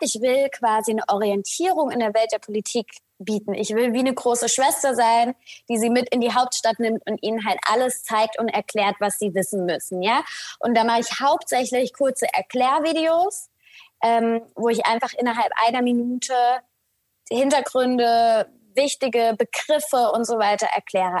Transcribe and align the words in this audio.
Ich 0.00 0.20
will 0.20 0.48
quasi 0.50 0.92
eine 0.92 1.04
Orientierung 1.08 1.90
in 1.90 2.00
der 2.00 2.14
Welt 2.14 2.32
der 2.32 2.38
Politik 2.38 2.86
bieten. 3.18 3.54
Ich 3.54 3.70
will 3.70 3.92
wie 3.92 4.00
eine 4.00 4.14
große 4.14 4.48
Schwester 4.48 4.94
sein, 4.94 5.34
die 5.68 5.78
sie 5.78 5.90
mit 5.90 6.08
in 6.10 6.20
die 6.20 6.32
Hauptstadt 6.32 6.78
nimmt 6.78 7.06
und 7.08 7.22
ihnen 7.22 7.46
halt 7.46 7.58
alles 7.70 8.02
zeigt 8.02 8.38
und 8.38 8.48
erklärt, 8.48 8.96
was 9.00 9.18
sie 9.18 9.34
wissen 9.34 9.64
müssen, 9.64 10.02
ja. 10.02 10.22
Und 10.58 10.76
da 10.76 10.84
mache 10.84 11.00
ich 11.00 11.20
hauptsächlich 11.20 11.94
kurze 11.94 12.26
Erklärvideos, 12.32 13.48
ähm, 14.02 14.42
wo 14.54 14.68
ich 14.68 14.84
einfach 14.84 15.14
innerhalb 15.14 15.50
einer 15.66 15.82
Minute 15.82 16.34
Hintergründe, 17.30 18.46
wichtige 18.74 19.34
Begriffe 19.36 20.12
und 20.12 20.26
so 20.26 20.38
weiter 20.38 20.66
erkläre. 20.66 21.20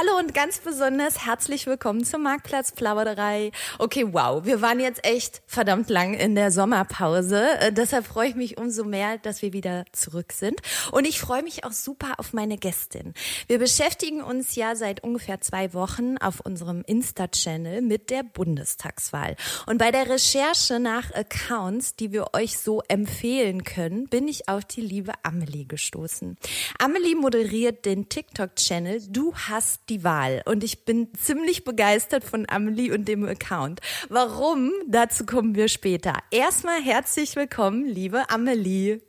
Hallo 0.00 0.16
und 0.16 0.32
ganz 0.32 0.60
besonders 0.60 1.26
herzlich 1.26 1.66
willkommen 1.66 2.04
zur 2.04 2.20
Marktplatzplauderei. 2.20 3.50
Okay, 3.80 4.06
wow, 4.12 4.44
wir 4.44 4.62
waren 4.62 4.78
jetzt 4.78 5.04
echt 5.04 5.42
verdammt 5.48 5.90
lang 5.90 6.14
in 6.14 6.36
der 6.36 6.52
Sommerpause. 6.52 7.58
Äh, 7.58 7.72
deshalb 7.72 8.06
freue 8.06 8.28
ich 8.28 8.36
mich 8.36 8.58
umso 8.58 8.84
mehr, 8.84 9.18
dass 9.18 9.42
wir 9.42 9.52
wieder 9.52 9.86
zurück 9.90 10.32
sind. 10.32 10.60
Und 10.92 11.04
ich 11.04 11.18
freue 11.18 11.42
mich 11.42 11.64
auch 11.64 11.72
super 11.72 12.14
auf 12.18 12.32
meine 12.32 12.58
Gästin. 12.58 13.12
Wir 13.48 13.58
beschäftigen 13.58 14.22
uns 14.22 14.54
ja 14.54 14.76
seit 14.76 15.02
ungefähr 15.02 15.40
zwei 15.40 15.74
Wochen 15.74 16.16
auf 16.18 16.38
unserem 16.38 16.84
Insta-Channel 16.86 17.82
mit 17.82 18.10
der 18.10 18.22
Bundestagswahl. 18.22 19.34
Und 19.66 19.78
bei 19.78 19.90
der 19.90 20.08
Recherche 20.08 20.78
nach 20.78 21.12
Accounts, 21.12 21.96
die 21.96 22.12
wir 22.12 22.34
euch 22.34 22.60
so 22.60 22.82
empfehlen 22.86 23.64
können, 23.64 24.06
bin 24.06 24.28
ich 24.28 24.48
auf 24.48 24.64
die 24.64 24.80
liebe 24.80 25.14
Amelie 25.24 25.64
gestoßen. 25.64 26.36
Amelie 26.78 27.16
moderiert 27.16 27.84
den 27.84 28.08
TikTok-Channel 28.08 29.02
Du 29.08 29.34
hast 29.34 29.87
die 29.88 30.04
Wahl. 30.04 30.42
Und 30.44 30.64
ich 30.64 30.84
bin 30.84 31.08
ziemlich 31.14 31.64
begeistert 31.64 32.24
von 32.24 32.46
Amelie 32.48 32.92
und 32.92 33.06
dem 33.08 33.24
Account. 33.24 33.80
Warum? 34.08 34.72
Dazu 34.86 35.26
kommen 35.26 35.54
wir 35.54 35.68
später. 35.68 36.14
Erstmal 36.30 36.80
herzlich 36.80 37.36
willkommen, 37.36 37.86
liebe 37.86 38.30
Amelie. 38.30 39.00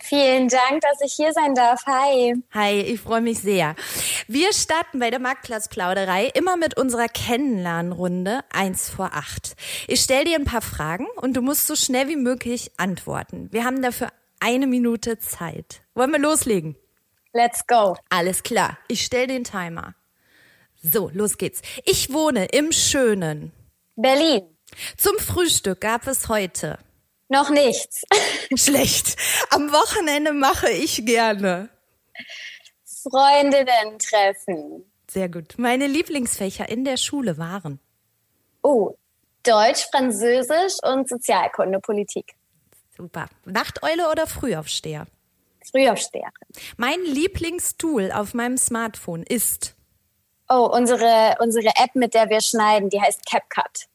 Vielen 0.00 0.48
Dank, 0.48 0.80
dass 0.80 1.00
ich 1.04 1.14
hier 1.14 1.32
sein 1.32 1.54
darf. 1.54 1.84
Hi. 1.86 2.34
Hi, 2.52 2.80
ich 2.80 3.00
freue 3.00 3.20
mich 3.20 3.40
sehr. 3.40 3.74
Wir 4.28 4.52
starten 4.52 5.00
bei 5.00 5.10
der 5.10 5.18
Marktplatzplauderei 5.18 6.26
immer 6.34 6.56
mit 6.56 6.76
unserer 6.78 7.08
Kennenlernrunde 7.08 8.40
1 8.52 8.90
vor 8.90 9.10
8. 9.12 9.56
Ich 9.88 10.00
stelle 10.00 10.24
dir 10.24 10.36
ein 10.36 10.44
paar 10.44 10.62
Fragen 10.62 11.06
und 11.16 11.36
du 11.36 11.42
musst 11.42 11.66
so 11.66 11.74
schnell 11.74 12.08
wie 12.08 12.16
möglich 12.16 12.70
antworten. 12.76 13.48
Wir 13.50 13.64
haben 13.64 13.82
dafür 13.82 14.08
eine 14.40 14.66
Minute 14.66 15.18
Zeit. 15.18 15.82
Wollen 15.94 16.12
wir 16.12 16.20
loslegen? 16.20 16.76
Let's 17.32 17.66
go. 17.66 17.96
Alles 18.08 18.42
klar. 18.42 18.78
Ich 18.88 19.04
stelle 19.04 19.26
den 19.26 19.44
Timer. 19.44 19.94
So, 20.82 21.10
los 21.12 21.38
geht's. 21.38 21.60
Ich 21.84 22.12
wohne 22.12 22.46
im 22.46 22.72
schönen 22.72 23.52
Berlin. 23.96 24.42
Zum 24.96 25.18
Frühstück 25.18 25.80
gab 25.80 26.06
es 26.06 26.28
heute 26.28 26.78
noch 27.28 27.50
nichts. 27.50 28.02
Schlecht. 28.54 29.16
Am 29.50 29.70
Wochenende 29.72 30.32
mache 30.32 30.70
ich 30.70 31.04
gerne 31.04 31.68
Freundinnen 32.84 33.98
treffen. 33.98 34.84
Sehr 35.10 35.28
gut. 35.28 35.54
Meine 35.56 35.86
Lieblingsfächer 35.86 36.68
in 36.68 36.84
der 36.84 36.96
Schule 36.96 37.38
waren 37.38 37.80
Oh, 38.62 38.96
Deutsch, 39.42 39.86
Französisch 39.90 40.74
und 40.82 41.08
Sozialkunde, 41.08 41.80
Politik. 41.80 42.34
Super. 42.96 43.28
Nachteule 43.44 44.10
oder 44.10 44.26
Frühaufsteher? 44.26 45.06
Frühaufsteher. 45.70 46.30
Mein 46.76 47.00
Lieblingstool 47.02 48.10
auf 48.12 48.34
meinem 48.34 48.58
Smartphone 48.58 49.22
ist 49.22 49.74
Oh, 50.48 50.70
unsere, 50.72 51.36
unsere 51.40 51.68
App, 51.76 51.94
mit 51.94 52.14
der 52.14 52.30
wir 52.30 52.40
schneiden, 52.40 52.88
die 52.88 53.00
heißt 53.00 53.26
CapCut. 53.26 53.86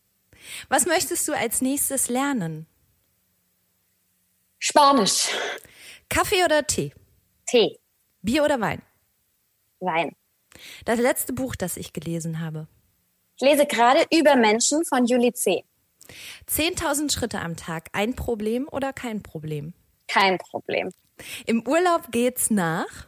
Was 0.70 0.86
möchtest 0.86 1.28
du 1.28 1.34
als 1.34 1.62
nächstes 1.62 2.10
lernen? 2.10 2.68
Spanisch. 4.60 5.30
Kaffee 6.10 6.44
oder 6.44 6.66
Tee? 6.66 6.94
Tee. 7.48 7.80
Bier 8.22 8.44
oder 8.44 8.60
Wein? 8.62 8.82
Wein. 9.80 10.16
Das 10.86 11.00
letzte 11.00 11.34
Buch, 11.34 11.56
das 11.56 11.76
ich 11.76 11.92
gelesen 11.92 12.40
habe. 12.40 12.68
Ich 13.36 13.42
lese 13.42 13.66
gerade 13.66 14.06
Über 14.12 14.36
Menschen 14.36 14.86
von 14.86 15.06
Julie 15.06 15.34
C. 15.34 15.64
10.000 16.48 17.12
Schritte 17.12 17.40
am 17.40 17.56
Tag. 17.56 17.90
Ein 17.94 18.16
Problem 18.16 18.68
oder 18.72 18.94
kein 18.94 19.24
Problem? 19.24 19.74
Kein 20.08 20.38
Problem. 20.38 20.92
Im 21.46 21.68
Urlaub 21.68 22.12
geht's 22.12 22.50
nach? 22.50 23.08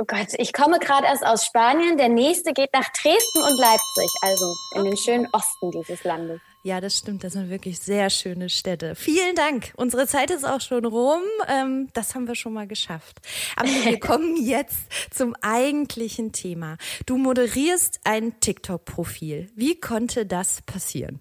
Oh 0.00 0.04
Gott, 0.06 0.28
ich 0.38 0.54
komme 0.54 0.78
gerade 0.78 1.06
erst 1.06 1.26
aus 1.26 1.44
Spanien. 1.44 1.98
Der 1.98 2.08
nächste 2.08 2.54
geht 2.54 2.72
nach 2.72 2.88
Dresden 2.88 3.42
und 3.42 3.60
Leipzig, 3.60 4.08
also 4.22 4.54
in 4.76 4.84
den 4.84 4.96
schönen 4.96 5.28
Osten 5.30 5.70
dieses 5.72 6.04
Landes. 6.04 6.40
Ja, 6.62 6.80
das 6.80 6.96
stimmt. 6.96 7.22
Das 7.22 7.34
sind 7.34 7.50
wirklich 7.50 7.78
sehr 7.80 8.08
schöne 8.08 8.48
Städte. 8.48 8.94
Vielen 8.94 9.34
Dank. 9.34 9.74
Unsere 9.76 10.06
Zeit 10.06 10.30
ist 10.30 10.46
auch 10.46 10.62
schon 10.62 10.86
rum. 10.86 11.20
Ähm, 11.48 11.90
das 11.92 12.14
haben 12.14 12.26
wir 12.26 12.34
schon 12.34 12.54
mal 12.54 12.66
geschafft. 12.66 13.18
Aber 13.56 13.68
wir 13.68 14.00
kommen 14.00 14.36
jetzt 14.42 14.78
zum 15.10 15.36
eigentlichen 15.42 16.32
Thema. 16.32 16.78
Du 17.04 17.18
moderierst 17.18 18.00
ein 18.04 18.40
TikTok-Profil. 18.40 19.50
Wie 19.54 19.78
konnte 19.80 20.24
das 20.24 20.62
passieren? 20.62 21.20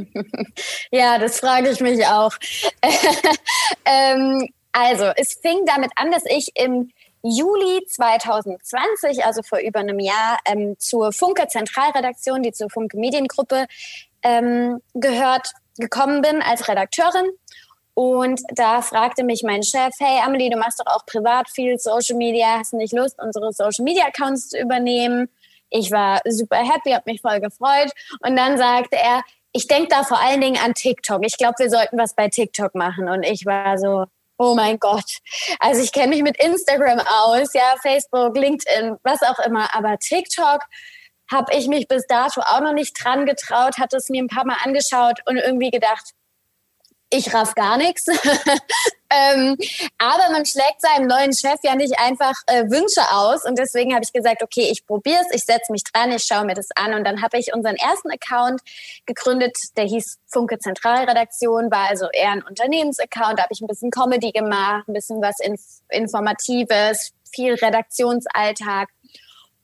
ja, 0.90 1.18
das 1.18 1.40
frage 1.40 1.70
ich 1.70 1.80
mich 1.80 2.04
auch. 2.06 2.34
ähm, 3.86 4.46
also, 4.72 5.04
es 5.16 5.38
fing 5.40 5.64
damit 5.66 5.92
an, 5.96 6.10
dass 6.10 6.24
ich 6.26 6.50
im 6.56 6.90
Juli 7.26 7.86
2020, 7.86 9.24
also 9.24 9.42
vor 9.42 9.58
über 9.58 9.80
einem 9.80 9.98
Jahr, 9.98 10.38
ähm, 10.44 10.76
zur 10.78 11.10
Funke 11.10 11.48
Zentralredaktion, 11.48 12.42
die 12.42 12.52
zur 12.52 12.68
Funke 12.68 12.98
Mediengruppe 12.98 13.66
ähm, 14.22 14.80
gehört, 14.92 15.48
gekommen 15.78 16.20
bin 16.20 16.42
als 16.42 16.68
Redakteurin. 16.68 17.30
Und 17.94 18.42
da 18.50 18.82
fragte 18.82 19.24
mich 19.24 19.42
mein 19.42 19.62
Chef, 19.62 19.94
hey 19.98 20.20
Amelie, 20.22 20.50
du 20.50 20.58
machst 20.58 20.80
doch 20.80 20.94
auch 20.94 21.06
privat 21.06 21.48
viel 21.48 21.78
Social 21.78 22.16
Media, 22.16 22.58
hast 22.58 22.74
du 22.74 22.76
nicht 22.76 22.92
Lust, 22.92 23.18
unsere 23.22 23.52
Social 23.52 23.84
Media 23.84 24.04
Accounts 24.04 24.50
zu 24.50 24.58
übernehmen? 24.60 25.30
Ich 25.70 25.90
war 25.90 26.20
super 26.28 26.58
happy, 26.58 26.90
habe 26.90 27.10
mich 27.10 27.22
voll 27.22 27.40
gefreut. 27.40 27.90
Und 28.20 28.36
dann 28.36 28.58
sagte 28.58 28.96
er, 28.96 29.22
ich 29.52 29.66
denke 29.66 29.88
da 29.88 30.02
vor 30.02 30.20
allen 30.20 30.42
Dingen 30.42 30.58
an 30.62 30.74
TikTok. 30.74 31.24
Ich 31.24 31.38
glaube, 31.38 31.54
wir 31.58 31.70
sollten 31.70 31.96
was 31.96 32.14
bei 32.14 32.28
TikTok 32.28 32.74
machen. 32.74 33.08
Und 33.08 33.22
ich 33.22 33.46
war 33.46 33.78
so, 33.78 34.04
Oh 34.36 34.54
mein 34.54 34.78
Gott. 34.78 35.18
Also 35.60 35.82
ich 35.82 35.92
kenne 35.92 36.08
mich 36.08 36.22
mit 36.22 36.42
Instagram 36.42 36.98
aus, 37.00 37.52
ja, 37.54 37.74
Facebook, 37.82 38.36
LinkedIn, 38.36 38.96
was 39.02 39.22
auch 39.22 39.38
immer, 39.46 39.74
aber 39.74 39.96
TikTok 39.98 40.60
habe 41.30 41.54
ich 41.54 41.68
mich 41.68 41.88
bis 41.88 42.06
dato 42.06 42.40
auch 42.40 42.60
noch 42.60 42.72
nicht 42.72 42.92
dran 43.02 43.26
getraut, 43.26 43.78
hatte 43.78 43.96
es 43.96 44.08
mir 44.08 44.22
ein 44.22 44.28
paar 44.28 44.44
Mal 44.44 44.58
angeschaut 44.62 45.20
und 45.26 45.36
irgendwie 45.36 45.70
gedacht, 45.70 46.12
ich 47.14 47.32
raff 47.32 47.54
gar 47.54 47.76
nichts. 47.76 48.06
ähm, 49.10 49.56
aber 49.98 50.32
man 50.32 50.44
schlägt 50.44 50.80
seinem 50.80 51.06
neuen 51.06 51.32
Chef 51.32 51.58
ja 51.62 51.74
nicht 51.74 51.98
einfach 51.98 52.34
äh, 52.46 52.64
Wünsche 52.64 53.02
aus. 53.10 53.44
Und 53.44 53.58
deswegen 53.58 53.94
habe 53.94 54.04
ich 54.04 54.12
gesagt, 54.12 54.42
okay, 54.42 54.68
ich 54.70 54.86
probiere 54.86 55.20
es, 55.20 55.34
ich 55.34 55.44
setze 55.44 55.72
mich 55.72 55.84
dran, 55.84 56.12
ich 56.12 56.24
schaue 56.24 56.44
mir 56.44 56.54
das 56.54 56.68
an. 56.74 56.94
Und 56.94 57.04
dann 57.04 57.22
habe 57.22 57.38
ich 57.38 57.54
unseren 57.54 57.76
ersten 57.76 58.10
Account 58.10 58.60
gegründet, 59.06 59.56
der 59.76 59.84
hieß 59.84 60.18
Funke 60.26 60.58
Zentralredaktion, 60.58 61.70
war 61.70 61.88
also 61.88 62.08
eher 62.12 62.30
ein 62.30 62.42
Unternehmensaccount. 62.42 63.38
Da 63.38 63.44
habe 63.44 63.52
ich 63.52 63.60
ein 63.60 63.68
bisschen 63.68 63.90
Comedy 63.90 64.32
gemacht, 64.32 64.88
ein 64.88 64.94
bisschen 64.94 65.22
was 65.22 65.38
Inf 65.40 65.60
Informatives, 65.90 67.12
viel 67.34 67.54
Redaktionsalltag. 67.54 68.88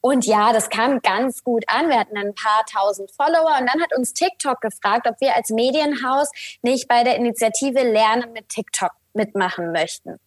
Und 0.00 0.24
ja, 0.26 0.52
das 0.52 0.70
kam 0.70 1.02
ganz 1.02 1.44
gut 1.44 1.64
an. 1.66 1.88
Wir 1.88 1.98
hatten 1.98 2.16
ein 2.16 2.34
paar 2.34 2.64
tausend 2.72 3.10
Follower 3.10 3.58
und 3.60 3.66
dann 3.66 3.82
hat 3.82 3.94
uns 3.96 4.14
TikTok 4.14 4.60
gefragt, 4.60 5.06
ob 5.06 5.20
wir 5.20 5.36
als 5.36 5.50
Medienhaus 5.50 6.30
nicht 6.62 6.88
bei 6.88 7.04
der 7.04 7.16
Initiative 7.16 7.82
Lernen 7.82 8.32
mit 8.32 8.48
TikTok 8.48 8.92
mitmachen 9.12 9.72
möchten. 9.72 10.18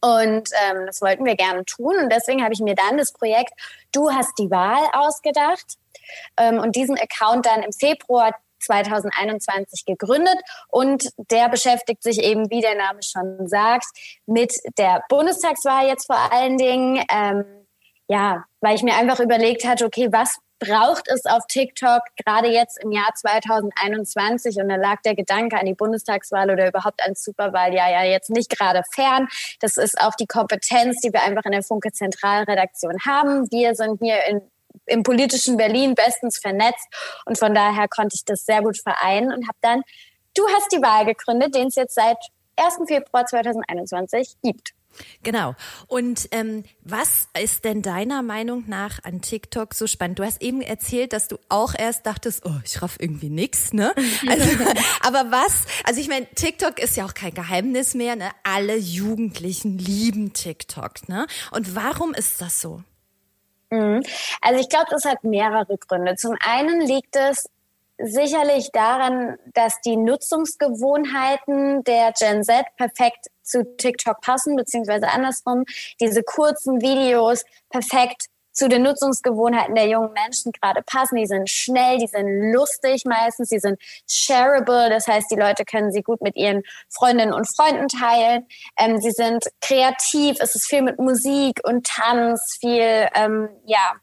Und 0.00 0.48
ähm, 0.64 0.86
das 0.86 1.00
wollten 1.00 1.24
wir 1.24 1.36
gerne 1.36 1.64
tun. 1.64 1.96
Und 1.96 2.12
deswegen 2.12 2.42
habe 2.42 2.54
ich 2.54 2.60
mir 2.60 2.74
dann 2.74 2.96
das 2.96 3.12
Projekt 3.12 3.52
Du 3.92 4.10
hast 4.10 4.32
die 4.38 4.50
Wahl 4.50 4.82
ausgedacht 4.92 5.78
ähm, 6.36 6.58
und 6.58 6.76
diesen 6.76 6.98
Account 6.98 7.46
dann 7.46 7.62
im 7.62 7.72
Februar 7.72 8.34
2021 8.60 9.84
gegründet 9.84 10.38
und 10.68 11.04
der 11.30 11.48
beschäftigt 11.48 12.02
sich 12.02 12.22
eben, 12.22 12.48
wie 12.50 12.60
der 12.60 12.76
Name 12.76 13.00
schon 13.02 13.48
sagt, 13.48 13.86
mit 14.26 14.54
der 14.78 15.02
Bundestagswahl 15.08 15.88
jetzt 15.88 16.06
vor 16.06 16.32
allen 16.32 16.56
Dingen. 16.58 17.04
Ähm, 17.10 17.61
ja, 18.12 18.44
weil 18.60 18.74
ich 18.74 18.82
mir 18.82 18.94
einfach 18.94 19.20
überlegt 19.20 19.64
hatte, 19.66 19.86
okay, 19.86 20.08
was 20.12 20.36
braucht 20.58 21.08
es 21.08 21.24
auf 21.24 21.46
TikTok 21.48 22.02
gerade 22.24 22.48
jetzt 22.48 22.78
im 22.84 22.92
Jahr 22.92 23.10
2021 23.14 24.58
und 24.58 24.68
da 24.68 24.76
lag 24.76 25.00
der 25.02 25.16
Gedanke 25.16 25.58
an 25.58 25.64
die 25.64 25.74
Bundestagswahl 25.74 26.50
oder 26.50 26.68
überhaupt 26.68 27.02
an 27.04 27.14
Superwahl 27.14 27.74
ja 27.74 27.90
ja 27.90 28.04
jetzt 28.04 28.30
nicht 28.30 28.50
gerade 28.56 28.82
fern. 28.94 29.28
Das 29.60 29.76
ist 29.78 29.98
auch 29.98 30.14
die 30.14 30.26
Kompetenz, 30.26 31.00
die 31.00 31.12
wir 31.12 31.22
einfach 31.22 31.44
in 31.46 31.52
der 31.52 31.62
Funke 31.62 31.90
Zentralredaktion 31.90 33.00
haben. 33.06 33.50
Wir 33.50 33.74
sind 33.74 33.98
hier 34.02 34.22
in 34.28 34.42
im 34.86 35.02
politischen 35.02 35.56
Berlin 35.58 35.94
bestens 35.94 36.38
vernetzt 36.38 36.88
und 37.26 37.38
von 37.38 37.54
daher 37.54 37.88
konnte 37.88 38.16
ich 38.16 38.24
das 38.24 38.46
sehr 38.46 38.62
gut 38.62 38.78
vereinen 38.80 39.32
und 39.32 39.46
habe 39.46 39.58
dann 39.60 39.82
Du 40.34 40.42
hast 40.48 40.72
die 40.72 40.80
Wahl 40.80 41.04
gegründet, 41.04 41.54
den 41.54 41.68
es 41.68 41.74
jetzt 41.74 41.94
seit 41.94 42.16
1. 42.56 42.88
Februar 42.88 43.26
2021 43.26 44.36
gibt. 44.42 44.72
Genau. 45.22 45.54
Und 45.86 46.28
ähm, 46.32 46.64
was 46.82 47.28
ist 47.40 47.64
denn 47.64 47.82
deiner 47.82 48.22
Meinung 48.22 48.64
nach 48.66 49.02
an 49.04 49.20
TikTok 49.20 49.74
so 49.74 49.86
spannend? 49.86 50.18
Du 50.18 50.24
hast 50.24 50.42
eben 50.42 50.60
erzählt, 50.60 51.12
dass 51.12 51.28
du 51.28 51.38
auch 51.48 51.74
erst 51.76 52.06
dachtest, 52.06 52.44
oh, 52.44 52.60
ich 52.64 52.82
raff 52.82 52.96
irgendwie 52.98 53.30
nix, 53.30 53.72
ne? 53.72 53.94
Also, 54.28 54.50
aber 55.02 55.30
was? 55.30 55.64
Also 55.84 56.00
ich 56.00 56.08
meine, 56.08 56.26
TikTok 56.26 56.78
ist 56.78 56.96
ja 56.96 57.04
auch 57.04 57.14
kein 57.14 57.34
Geheimnis 57.34 57.94
mehr, 57.94 58.16
ne? 58.16 58.30
Alle 58.44 58.76
Jugendlichen 58.76 59.78
lieben 59.78 60.32
TikTok, 60.32 61.08
ne? 61.08 61.26
Und 61.50 61.74
warum 61.74 62.14
ist 62.14 62.40
das 62.40 62.60
so? 62.60 62.82
Mhm. 63.70 64.02
Also 64.40 64.60
ich 64.60 64.68
glaube, 64.68 64.86
das 64.90 65.04
hat 65.04 65.24
mehrere 65.24 65.76
Gründe. 65.78 66.14
Zum 66.16 66.36
einen 66.40 66.80
liegt 66.82 67.16
es 67.16 67.46
sicherlich 67.98 68.70
daran, 68.72 69.38
dass 69.54 69.80
die 69.80 69.96
Nutzungsgewohnheiten 69.96 71.84
der 71.84 72.12
Gen 72.12 72.44
Z 72.44 72.66
perfekt 72.76 73.28
zu 73.42 73.64
TikTok 73.76 74.20
passen, 74.20 74.56
beziehungsweise 74.56 75.08
andersrum, 75.08 75.64
diese 76.00 76.22
kurzen 76.22 76.80
Videos 76.80 77.44
perfekt 77.70 78.26
zu 78.52 78.68
den 78.68 78.82
Nutzungsgewohnheiten 78.82 79.74
der 79.74 79.88
jungen 79.88 80.12
Menschen 80.12 80.52
gerade 80.52 80.82
passen. 80.82 81.16
Die 81.16 81.26
sind 81.26 81.48
schnell, 81.48 81.98
die 81.98 82.06
sind 82.06 82.52
lustig 82.52 83.04
meistens, 83.04 83.48
die 83.48 83.58
sind 83.58 83.80
shareable, 84.08 84.90
das 84.90 85.08
heißt, 85.08 85.30
die 85.30 85.36
Leute 85.36 85.64
können 85.64 85.90
sie 85.90 86.02
gut 86.02 86.20
mit 86.20 86.36
ihren 86.36 86.62
Freundinnen 86.90 87.32
und 87.32 87.48
Freunden 87.48 87.88
teilen. 87.88 88.46
Ähm, 88.78 89.00
sie 89.00 89.10
sind 89.10 89.44
kreativ, 89.60 90.36
es 90.40 90.54
ist 90.54 90.66
viel 90.66 90.82
mit 90.82 90.98
Musik 90.98 91.60
und 91.64 91.86
Tanz, 91.86 92.58
viel, 92.60 93.08
ähm, 93.14 93.48
ja, 93.64 93.94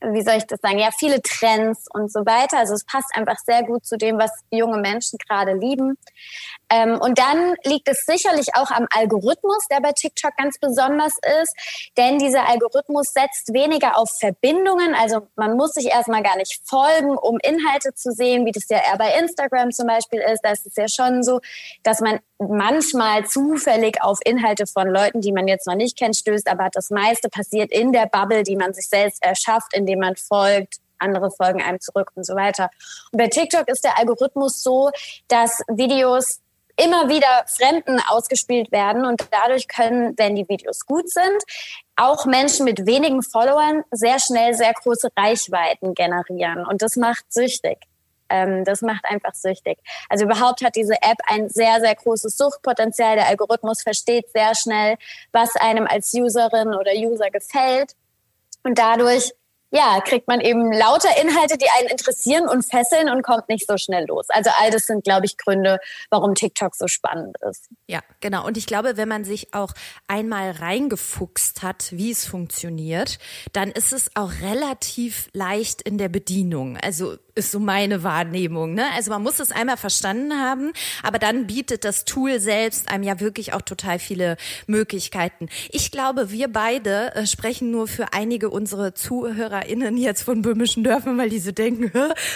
wie 0.00 0.22
soll 0.22 0.34
ich 0.34 0.46
das 0.46 0.60
sagen, 0.60 0.78
ja, 0.78 0.90
viele 0.96 1.22
Trends 1.22 1.86
und 1.92 2.12
so 2.12 2.20
weiter. 2.20 2.58
Also 2.58 2.74
es 2.74 2.84
passt 2.84 3.08
einfach 3.14 3.38
sehr 3.44 3.62
gut 3.62 3.86
zu 3.86 3.96
dem, 3.96 4.18
was 4.18 4.30
junge 4.50 4.78
Menschen 4.78 5.18
gerade 5.26 5.54
lieben. 5.54 5.96
Ähm, 6.70 6.98
und 7.00 7.18
dann 7.18 7.54
liegt 7.64 7.88
es 7.88 8.04
sicherlich 8.06 8.48
auch 8.54 8.70
am 8.70 8.86
Algorithmus, 8.90 9.66
der 9.70 9.80
bei 9.80 9.92
TikTok 9.92 10.36
ganz 10.36 10.58
besonders 10.58 11.12
ist, 11.42 11.54
denn 11.96 12.18
dieser 12.18 12.48
Algorithmus 12.48 13.12
setzt 13.12 13.52
weniger 13.52 13.96
auf 13.98 14.10
Verbindungen. 14.18 14.94
Also 14.94 15.28
man 15.36 15.56
muss 15.56 15.74
sich 15.74 15.86
erstmal 15.86 16.22
gar 16.22 16.36
nicht 16.36 16.60
folgen, 16.64 17.16
um 17.16 17.38
Inhalte 17.42 17.94
zu 17.94 18.10
sehen, 18.10 18.46
wie 18.46 18.52
das 18.52 18.68
ja 18.68 18.78
eher 18.78 18.98
bei 18.98 19.12
Instagram 19.18 19.70
zum 19.70 19.86
Beispiel 19.86 20.20
ist. 20.20 20.40
Da 20.42 20.50
ist 20.50 20.66
es 20.66 20.76
ja 20.76 20.88
schon 20.88 21.22
so, 21.22 21.40
dass 21.82 22.00
man 22.00 22.18
manchmal 22.38 23.24
zufällig 23.26 24.02
auf 24.02 24.18
Inhalte 24.24 24.66
von 24.66 24.88
Leuten, 24.88 25.20
die 25.20 25.32
man 25.32 25.48
jetzt 25.48 25.66
noch 25.66 25.74
nicht 25.74 25.96
kennt, 25.96 26.16
stößt, 26.16 26.48
aber 26.48 26.68
das 26.72 26.90
meiste 26.90 27.28
passiert 27.28 27.70
in 27.70 27.92
der 27.92 28.06
Bubble, 28.06 28.42
die 28.42 28.56
man 28.56 28.74
sich 28.74 28.88
selbst 28.88 29.22
erschafft, 29.22 29.72
indem 29.72 30.00
man 30.00 30.16
folgt, 30.16 30.76
andere 30.98 31.30
folgen 31.30 31.62
einem 31.62 31.80
zurück 31.80 32.10
und 32.14 32.24
so 32.24 32.34
weiter. 32.34 32.70
Und 33.12 33.18
bei 33.18 33.28
TikTok 33.28 33.68
ist 33.68 33.84
der 33.84 33.98
Algorithmus 33.98 34.62
so, 34.62 34.90
dass 35.28 35.60
Videos 35.68 36.40
immer 36.76 37.08
wieder 37.08 37.44
Fremden 37.46 38.00
ausgespielt 38.08 38.70
werden 38.70 39.04
und 39.06 39.26
dadurch 39.30 39.68
können, 39.68 40.14
wenn 40.16 40.36
die 40.36 40.48
Videos 40.48 40.86
gut 40.86 41.10
sind, 41.10 41.42
auch 41.96 42.26
Menschen 42.26 42.64
mit 42.64 42.86
wenigen 42.86 43.22
Followern 43.22 43.82
sehr 43.90 44.18
schnell 44.20 44.54
sehr 44.54 44.72
große 44.74 45.08
Reichweiten 45.16 45.94
generieren 45.94 46.66
und 46.66 46.82
das 46.82 46.96
macht 46.96 47.24
süchtig. 47.32 47.78
Ähm, 48.28 48.64
das 48.64 48.82
macht 48.82 49.04
einfach 49.04 49.34
süchtig. 49.34 49.78
Also 50.08 50.24
überhaupt 50.24 50.62
hat 50.62 50.76
diese 50.76 50.94
App 50.94 51.18
ein 51.28 51.48
sehr, 51.48 51.80
sehr 51.80 51.94
großes 51.94 52.36
Suchtpotenzial. 52.36 53.16
Der 53.16 53.28
Algorithmus 53.28 53.82
versteht 53.82 54.30
sehr 54.32 54.54
schnell, 54.54 54.96
was 55.32 55.54
einem 55.56 55.86
als 55.86 56.12
Userin 56.12 56.74
oder 56.74 56.92
User 56.92 57.30
gefällt. 57.30 57.92
Und 58.64 58.78
dadurch 58.78 59.32
ja, 59.70 60.00
kriegt 60.00 60.28
man 60.28 60.40
eben 60.40 60.72
lauter 60.72 61.08
Inhalte, 61.20 61.58
die 61.58 61.66
einen 61.78 61.88
interessieren 61.88 62.48
und 62.48 62.62
fesseln 62.62 63.10
und 63.10 63.22
kommt 63.22 63.48
nicht 63.48 63.66
so 63.66 63.76
schnell 63.76 64.06
los. 64.06 64.26
Also 64.28 64.50
all 64.60 64.70
das 64.70 64.86
sind, 64.86 65.04
glaube 65.04 65.26
ich, 65.26 65.36
Gründe, 65.36 65.78
warum 66.10 66.34
TikTok 66.34 66.74
so 66.74 66.86
spannend 66.86 67.36
ist. 67.48 67.68
Ja, 67.86 68.00
genau. 68.20 68.46
Und 68.46 68.56
ich 68.56 68.66
glaube, 68.66 68.96
wenn 68.96 69.08
man 69.08 69.24
sich 69.24 69.54
auch 69.54 69.72
einmal 70.06 70.52
reingefuchst 70.52 71.62
hat, 71.62 71.88
wie 71.92 72.10
es 72.10 72.26
funktioniert, 72.26 73.18
dann 73.52 73.70
ist 73.70 73.92
es 73.92 74.10
auch 74.14 74.32
relativ 74.40 75.28
leicht 75.32 75.82
in 75.82 75.98
der 75.98 76.08
Bedienung. 76.08 76.76
Also 76.76 77.16
ist 77.36 77.52
so 77.52 77.60
meine 77.60 78.02
Wahrnehmung. 78.02 78.74
Ne? 78.74 78.84
Also 78.94 79.10
man 79.10 79.22
muss 79.22 79.38
es 79.40 79.52
einmal 79.52 79.76
verstanden 79.76 80.32
haben, 80.40 80.72
aber 81.02 81.18
dann 81.18 81.46
bietet 81.46 81.84
das 81.84 82.04
Tool 82.04 82.40
selbst 82.40 82.90
einem 82.90 83.04
ja 83.04 83.20
wirklich 83.20 83.52
auch 83.52 83.62
total 83.62 83.98
viele 83.98 84.36
Möglichkeiten. 84.66 85.48
Ich 85.70 85.90
glaube, 85.90 86.30
wir 86.30 86.48
beide 86.48 87.14
äh, 87.14 87.26
sprechen 87.26 87.70
nur 87.70 87.88
für 87.88 88.12
einige 88.14 88.48
unserer 88.48 88.94
ZuhörerInnen 89.66 89.96
jetzt 89.96 90.22
von 90.22 90.42
böhmischen 90.42 90.84
Dörfern, 90.84 91.18
weil 91.18 91.30
die 91.30 91.38
so 91.38 91.52
denken, 91.52 91.92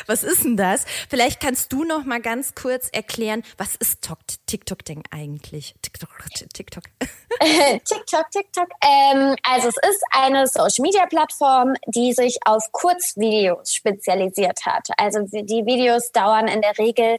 was 0.06 0.22
ist 0.24 0.44
denn 0.44 0.56
das? 0.56 0.84
Vielleicht 1.08 1.40
kannst 1.40 1.72
du 1.72 1.84
noch 1.84 2.04
mal 2.04 2.20
ganz 2.20 2.54
kurz 2.54 2.88
erklären, 2.90 3.42
was 3.56 3.76
ist 3.76 4.08
TikTok 4.46 4.84
denn 4.84 5.02
eigentlich? 5.10 5.74
TikTok, 5.82 6.10
TikTok. 6.52 6.84
TikTok, 7.40 8.30
TikTok. 8.30 8.68
Ähm, 8.82 9.36
also 9.42 9.68
es 9.68 9.76
ist 9.76 10.02
eine 10.10 10.46
Social-Media-Plattform, 10.46 11.74
die 11.86 12.12
sich 12.12 12.38
auf 12.44 12.64
Kurzvideos 12.72 13.72
spezialisiert 13.72 14.66
hat. 14.66 14.88
Also 14.96 15.20
die 15.22 15.64
Videos 15.66 16.12
dauern 16.12 16.48
in 16.48 16.60
der 16.60 16.76
Regel 16.78 17.18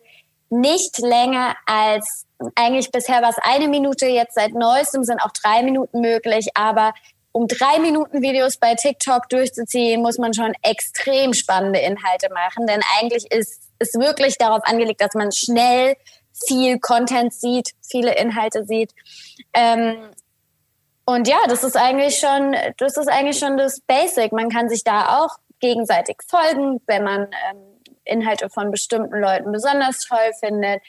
nicht 0.50 0.98
länger 1.00 1.56
als 1.66 2.26
eigentlich 2.56 2.92
bisher 2.92 3.22
war 3.22 3.30
es 3.30 3.38
eine 3.38 3.68
Minute, 3.68 4.08
jetzt 4.08 4.34
seit 4.34 4.54
neuestem 4.54 5.04
sind 5.04 5.22
auch 5.22 5.30
drei 5.32 5.62
Minuten 5.62 6.02
möglich, 6.02 6.50
aber 6.56 6.92
um 7.32 7.48
drei 7.48 7.80
Minuten 7.80 8.22
Videos 8.22 8.58
bei 8.58 8.76
TikTok 8.76 9.30
durchzuziehen, 9.30 10.02
muss 10.02 10.18
man 10.18 10.34
schon 10.34 10.54
extrem 10.62 11.34
spannende 11.34 11.80
Inhalte 11.80 12.30
machen, 12.34 12.68
denn 12.68 12.82
eigentlich 13.00 13.32
ist 13.32 13.62
es 13.80 13.94
wirklich 13.94 14.38
darauf 14.38 14.64
angelegt, 14.64 15.02
dass 15.02 15.14
man 15.14 15.32
schnell 15.32 15.96
viel 16.46 16.80
Content 16.80 17.34
sieht, 17.34 17.72
viele 17.82 18.16
Inhalte 18.16 18.66
sieht. 18.66 18.92
Ähm, 19.54 20.10
und 21.06 21.28
ja, 21.28 21.40
das 21.48 21.64
ist 21.64 21.76
eigentlich 21.76 22.20
schon, 22.20 22.56
das 22.78 22.98
ist 22.98 23.08
eigentlich 23.08 23.40
schon 23.40 23.58
das 23.58 23.82
Basic. 23.82 24.32
Man 24.32 24.50
kann 24.50 24.70
sich 24.70 24.84
da 24.84 25.20
auch 25.20 25.38
gegenseitig 25.60 26.18
folgen, 26.28 26.82
wenn 26.88 27.04
man 27.04 27.24
ähm, 27.50 27.58
Inhalte 28.04 28.50
von 28.50 28.72
bestimmten 28.72 29.20
Leuten 29.20 29.52
besonders 29.52 30.00
toll 30.00 30.32
findet. 30.40 30.82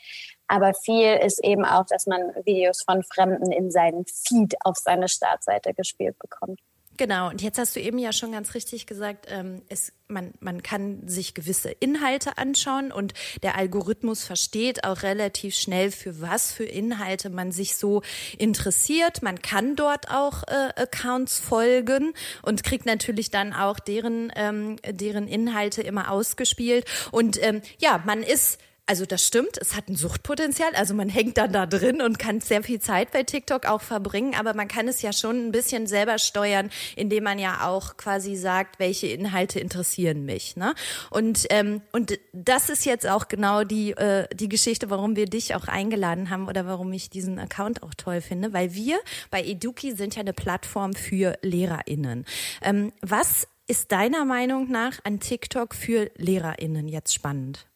Aber 0.52 0.74
viel 0.74 1.14
ist 1.24 1.42
eben 1.42 1.64
auch, 1.64 1.86
dass 1.86 2.06
man 2.06 2.20
Videos 2.44 2.82
von 2.84 3.02
Fremden 3.04 3.50
in 3.52 3.70
seinen 3.70 4.04
Feed 4.04 4.54
auf 4.66 4.76
seine 4.76 5.08
Startseite 5.08 5.72
gespielt 5.72 6.18
bekommt. 6.18 6.60
Genau, 6.98 7.30
und 7.30 7.40
jetzt 7.40 7.58
hast 7.58 7.74
du 7.74 7.80
eben 7.80 7.98
ja 7.98 8.12
schon 8.12 8.32
ganz 8.32 8.52
richtig 8.52 8.86
gesagt, 8.86 9.28
ähm, 9.30 9.62
es, 9.70 9.94
man, 10.08 10.34
man 10.40 10.62
kann 10.62 11.08
sich 11.08 11.32
gewisse 11.32 11.70
Inhalte 11.70 12.36
anschauen 12.36 12.92
und 12.92 13.14
der 13.42 13.56
Algorithmus 13.56 14.24
versteht 14.24 14.84
auch 14.84 15.02
relativ 15.02 15.54
schnell, 15.54 15.90
für 15.90 16.20
was 16.20 16.52
für 16.52 16.64
Inhalte 16.64 17.30
man 17.30 17.50
sich 17.50 17.76
so 17.76 18.02
interessiert. 18.36 19.22
Man 19.22 19.40
kann 19.40 19.74
dort 19.74 20.10
auch 20.10 20.42
äh, 20.42 20.82
Accounts 20.82 21.38
folgen 21.38 22.12
und 22.42 22.62
kriegt 22.62 22.84
natürlich 22.84 23.30
dann 23.30 23.54
auch 23.54 23.78
deren, 23.78 24.30
ähm, 24.36 24.76
deren 24.86 25.28
Inhalte 25.28 25.80
immer 25.80 26.10
ausgespielt. 26.10 26.84
Und 27.10 27.42
ähm, 27.42 27.62
ja, 27.78 28.02
man 28.04 28.22
ist 28.22 28.60
also 28.92 29.06
das 29.06 29.26
stimmt, 29.26 29.56
es 29.58 29.74
hat 29.74 29.88
ein 29.88 29.96
Suchtpotenzial. 29.96 30.74
Also 30.74 30.92
man 30.92 31.08
hängt 31.08 31.38
dann 31.38 31.50
da 31.50 31.64
drin 31.64 32.02
und 32.02 32.18
kann 32.18 32.42
sehr 32.42 32.62
viel 32.62 32.78
Zeit 32.78 33.10
bei 33.10 33.22
TikTok 33.22 33.64
auch 33.64 33.80
verbringen, 33.80 34.34
aber 34.34 34.52
man 34.52 34.68
kann 34.68 34.86
es 34.86 35.00
ja 35.00 35.14
schon 35.14 35.46
ein 35.46 35.50
bisschen 35.50 35.86
selber 35.86 36.18
steuern, 36.18 36.68
indem 36.94 37.24
man 37.24 37.38
ja 37.38 37.66
auch 37.66 37.96
quasi 37.96 38.36
sagt, 38.36 38.78
welche 38.78 39.06
Inhalte 39.06 39.60
interessieren 39.60 40.26
mich. 40.26 40.56
Ne? 40.56 40.74
Und, 41.08 41.46
ähm, 41.48 41.80
und 41.92 42.18
das 42.34 42.68
ist 42.68 42.84
jetzt 42.84 43.08
auch 43.08 43.28
genau 43.28 43.64
die, 43.64 43.92
äh, 43.92 44.26
die 44.34 44.50
Geschichte, 44.50 44.90
warum 44.90 45.16
wir 45.16 45.24
dich 45.24 45.54
auch 45.54 45.68
eingeladen 45.68 46.28
haben 46.28 46.46
oder 46.46 46.66
warum 46.66 46.92
ich 46.92 47.08
diesen 47.08 47.38
Account 47.38 47.82
auch 47.82 47.94
toll 47.94 48.20
finde, 48.20 48.52
weil 48.52 48.74
wir 48.74 49.00
bei 49.30 49.42
Eduki 49.42 49.92
sind 49.92 50.16
ja 50.16 50.20
eine 50.20 50.34
Plattform 50.34 50.92
für 50.92 51.38
LehrerInnen. 51.40 52.26
Ähm, 52.60 52.92
was 53.00 53.48
ist 53.66 53.90
deiner 53.90 54.26
Meinung 54.26 54.70
nach 54.70 54.98
an 55.04 55.18
TikTok 55.18 55.74
für 55.74 56.10
LehrerInnen 56.18 56.88
jetzt 56.88 57.14
spannend? 57.14 57.71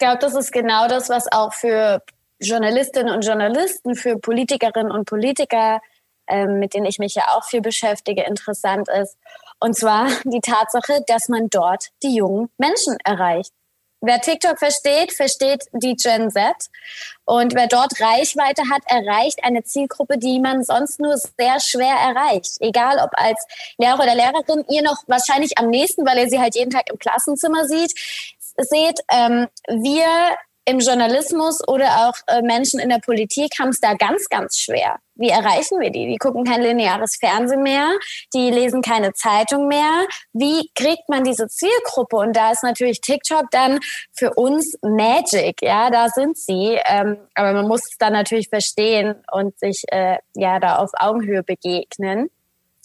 Ich 0.00 0.06
glaube, 0.06 0.18
das 0.20 0.36
ist 0.36 0.52
genau 0.52 0.86
das, 0.86 1.08
was 1.08 1.26
auch 1.32 1.52
für 1.52 2.00
Journalistinnen 2.38 3.12
und 3.12 3.26
Journalisten, 3.26 3.96
für 3.96 4.16
Politikerinnen 4.16 4.92
und 4.92 5.06
Politiker, 5.06 5.80
ähm, 6.28 6.60
mit 6.60 6.74
denen 6.74 6.86
ich 6.86 7.00
mich 7.00 7.16
ja 7.16 7.24
auch 7.34 7.42
viel 7.42 7.62
beschäftige, 7.62 8.22
interessant 8.22 8.88
ist. 8.88 9.16
Und 9.58 9.76
zwar 9.76 10.06
die 10.22 10.40
Tatsache, 10.40 11.02
dass 11.08 11.28
man 11.28 11.50
dort 11.50 11.88
die 12.04 12.14
jungen 12.14 12.48
Menschen 12.58 12.96
erreicht. 13.04 13.52
Wer 14.00 14.20
TikTok 14.20 14.60
versteht, 14.60 15.12
versteht 15.12 15.64
die 15.72 15.96
Gen 15.96 16.30
Z. 16.30 16.54
Und 17.24 17.56
wer 17.56 17.66
dort 17.66 18.00
Reichweite 18.00 18.62
hat, 18.70 18.82
erreicht 18.86 19.40
eine 19.42 19.64
Zielgruppe, 19.64 20.18
die 20.18 20.38
man 20.38 20.62
sonst 20.62 21.00
nur 21.00 21.16
sehr 21.16 21.58
schwer 21.58 21.96
erreicht. 21.96 22.58
Egal 22.60 23.00
ob 23.00 23.10
als 23.14 23.44
Lehrer 23.76 23.98
oder 23.98 24.14
Lehrerin, 24.14 24.64
ihr 24.70 24.82
noch 24.82 25.02
wahrscheinlich 25.08 25.58
am 25.58 25.68
nächsten, 25.68 26.06
weil 26.06 26.18
ihr 26.18 26.28
sie 26.28 26.38
halt 26.38 26.54
jeden 26.54 26.70
Tag 26.70 26.88
im 26.88 26.98
Klassenzimmer 27.00 27.64
sieht, 27.64 27.92
seht. 28.58 29.00
Ähm, 29.10 29.48
wir 29.68 30.36
im 30.68 30.80
Journalismus 30.80 31.66
oder 31.66 32.08
auch 32.08 32.14
äh, 32.26 32.42
Menschen 32.42 32.78
in 32.78 32.90
der 32.90 32.98
Politik 32.98 33.58
haben 33.58 33.70
es 33.70 33.80
da 33.80 33.94
ganz, 33.94 34.28
ganz 34.28 34.58
schwer. 34.58 34.98
Wie 35.14 35.30
erreichen 35.30 35.80
wir 35.80 35.90
die? 35.90 36.06
Die 36.06 36.18
gucken 36.18 36.44
kein 36.44 36.60
lineares 36.60 37.16
Fernsehen 37.16 37.62
mehr, 37.62 37.90
die 38.34 38.50
lesen 38.50 38.82
keine 38.82 39.14
Zeitung 39.14 39.66
mehr. 39.66 40.06
Wie 40.34 40.70
kriegt 40.74 41.08
man 41.08 41.24
diese 41.24 41.48
Zielgruppe? 41.48 42.16
Und 42.16 42.36
da 42.36 42.50
ist 42.50 42.62
natürlich 42.62 43.00
TikTok 43.00 43.50
dann 43.50 43.80
für 44.12 44.34
uns 44.34 44.76
Magic. 44.82 45.62
Ja, 45.62 45.88
da 45.88 46.10
sind 46.10 46.36
sie. 46.36 46.78
Ähm, 46.84 47.16
aber 47.34 47.54
man 47.54 47.66
muss 47.66 47.86
es 47.90 47.96
dann 47.98 48.12
natürlich 48.12 48.50
verstehen 48.50 49.14
und 49.32 49.58
sich 49.58 49.84
äh, 49.88 50.18
ja 50.34 50.60
da 50.60 50.76
auf 50.76 50.90
Augenhöhe 50.98 51.42
begegnen. 51.42 52.28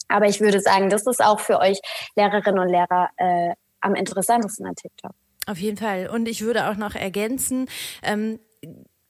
Aber 0.07 0.27
ich 0.27 0.39
würde 0.39 0.61
sagen, 0.61 0.89
das 0.89 1.05
ist 1.05 1.21
auch 1.21 1.41
für 1.41 1.59
euch 1.59 1.81
Lehrerinnen 2.15 2.59
und 2.59 2.69
Lehrer 2.69 3.09
äh, 3.17 3.53
am 3.81 3.93
interessantesten 3.93 4.65
an 4.65 4.75
TikTok. 4.75 5.11
Auf 5.45 5.57
jeden 5.57 5.77
Fall. 5.77 6.07
Und 6.07 6.27
ich 6.27 6.41
würde 6.41 6.69
auch 6.69 6.77
noch 6.77 6.95
ergänzen, 6.95 7.67
ähm, 8.01 8.39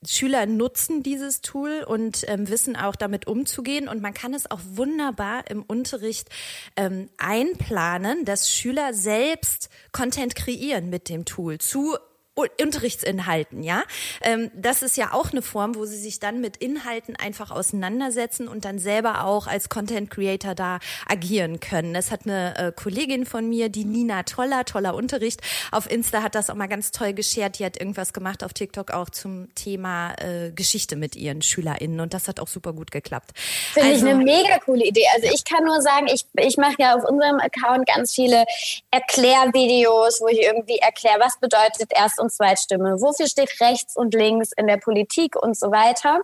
Schüler 0.05 0.45
nutzen 0.45 1.03
dieses 1.03 1.41
Tool 1.41 1.83
und 1.87 2.25
ähm, 2.27 2.49
wissen 2.49 2.75
auch 2.75 2.95
damit 2.95 3.27
umzugehen 3.27 3.87
und 3.87 4.01
man 4.01 4.13
kann 4.13 4.33
es 4.33 4.49
auch 4.49 4.59
wunderbar 4.63 5.49
im 5.49 5.63
Unterricht 5.63 6.29
ähm, 6.75 7.09
einplanen, 7.17 8.25
dass 8.25 8.49
Schüler 8.49 8.93
selbst 8.93 9.69
Content 9.91 10.35
kreieren 10.35 10.89
mit 10.89 11.09
dem 11.09 11.25
Tool 11.25 11.57
zu 11.57 11.97
Unterrichtsinhalten, 12.35 13.61
ja. 13.61 13.83
Ähm, 14.21 14.49
das 14.55 14.81
ist 14.81 14.97
ja 14.97 15.13
auch 15.13 15.31
eine 15.31 15.43
Form, 15.43 15.75
wo 15.75 15.85
sie 15.85 15.97
sich 15.97 16.19
dann 16.19 16.41
mit 16.41 16.57
Inhalten 16.57 17.15
einfach 17.15 17.51
auseinandersetzen 17.51 18.47
und 18.47 18.65
dann 18.65 18.79
selber 18.79 19.25
auch 19.25 19.45
als 19.45 19.69
Content 19.69 20.09
Creator 20.09 20.55
da 20.55 20.79
agieren 21.07 21.59
können. 21.59 21.93
Das 21.93 22.09
hat 22.09 22.21
eine 22.25 22.57
äh, 22.57 22.71
Kollegin 22.71 23.27
von 23.27 23.47
mir, 23.47 23.69
die 23.69 23.85
Nina 23.85 24.23
Toller, 24.23 24.65
toller 24.65 24.95
Unterricht. 24.95 25.41
Auf 25.71 25.89
Insta 25.89 26.23
hat 26.23 26.33
das 26.33 26.49
auch 26.49 26.55
mal 26.55 26.67
ganz 26.67 26.89
toll 26.89 27.13
geschert. 27.13 27.59
Die 27.59 27.65
hat 27.65 27.77
irgendwas 27.77 28.13
gemacht 28.13 28.43
auf 28.43 28.53
TikTok 28.53 28.89
auch 28.89 29.11
zum 29.11 29.53
Thema 29.53 30.15
äh, 30.15 30.51
Geschichte 30.51 30.95
mit 30.95 31.15
ihren 31.15 31.43
SchülerInnen 31.43 31.99
und 31.99 32.15
das 32.15 32.27
hat 32.27 32.39
auch 32.39 32.47
super 32.47 32.73
gut 32.73 32.89
geklappt. 32.89 33.31
Finde 33.73 33.89
also, 33.89 34.07
ich 34.07 34.11
eine 34.11 34.23
mega 34.23 34.57
coole 34.65 34.85
Idee. 34.85 35.05
Also 35.15 35.27
ich 35.31 35.45
kann 35.45 35.63
nur 35.63 35.81
sagen, 35.81 36.07
ich, 36.07 36.25
ich 36.39 36.57
mache 36.57 36.77
ja 36.79 36.95
auf 36.95 37.03
unserem 37.03 37.39
Account 37.39 37.87
ganz 37.87 38.15
viele 38.15 38.45
Erklärvideos, 38.89 40.19
wo 40.19 40.27
ich 40.29 40.41
irgendwie 40.41 40.77
erkläre, 40.77 41.19
was 41.19 41.39
bedeutet 41.39 41.91
erst 41.95 42.22
und 42.23 42.31
Zweitstimme? 42.31 42.99
Wofür 42.99 43.27
steht 43.27 43.61
rechts 43.61 43.95
und 43.95 44.13
links 44.13 44.51
in 44.57 44.67
der 44.67 44.77
Politik 44.77 45.35
und 45.35 45.57
so 45.57 45.71
weiter? 45.71 46.21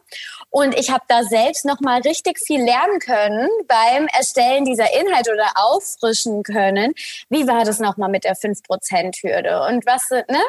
Und 0.50 0.78
ich 0.78 0.90
habe 0.90 1.04
da 1.08 1.24
selbst 1.24 1.66
noch 1.66 1.80
mal 1.82 2.02
richtig 2.02 2.40
viel 2.40 2.64
lernen 2.64 3.00
können 3.00 3.50
beim 3.68 4.08
Erstellen 4.08 4.66
dieser 4.66 4.92
Inhalte 5.00 5.32
oder 5.32 5.52
auffrischen 5.56 6.44
können. 6.44 6.94
Wie 7.30 7.48
war 7.48 7.66
das 7.66 7.80
noch 7.80 7.98
mal 7.98 8.10
mit 8.10 8.24
der 8.24 8.36
5%-Hürde 8.36 9.62
und 9.68 9.86
was, 9.86 10.10
ne? 10.10 10.42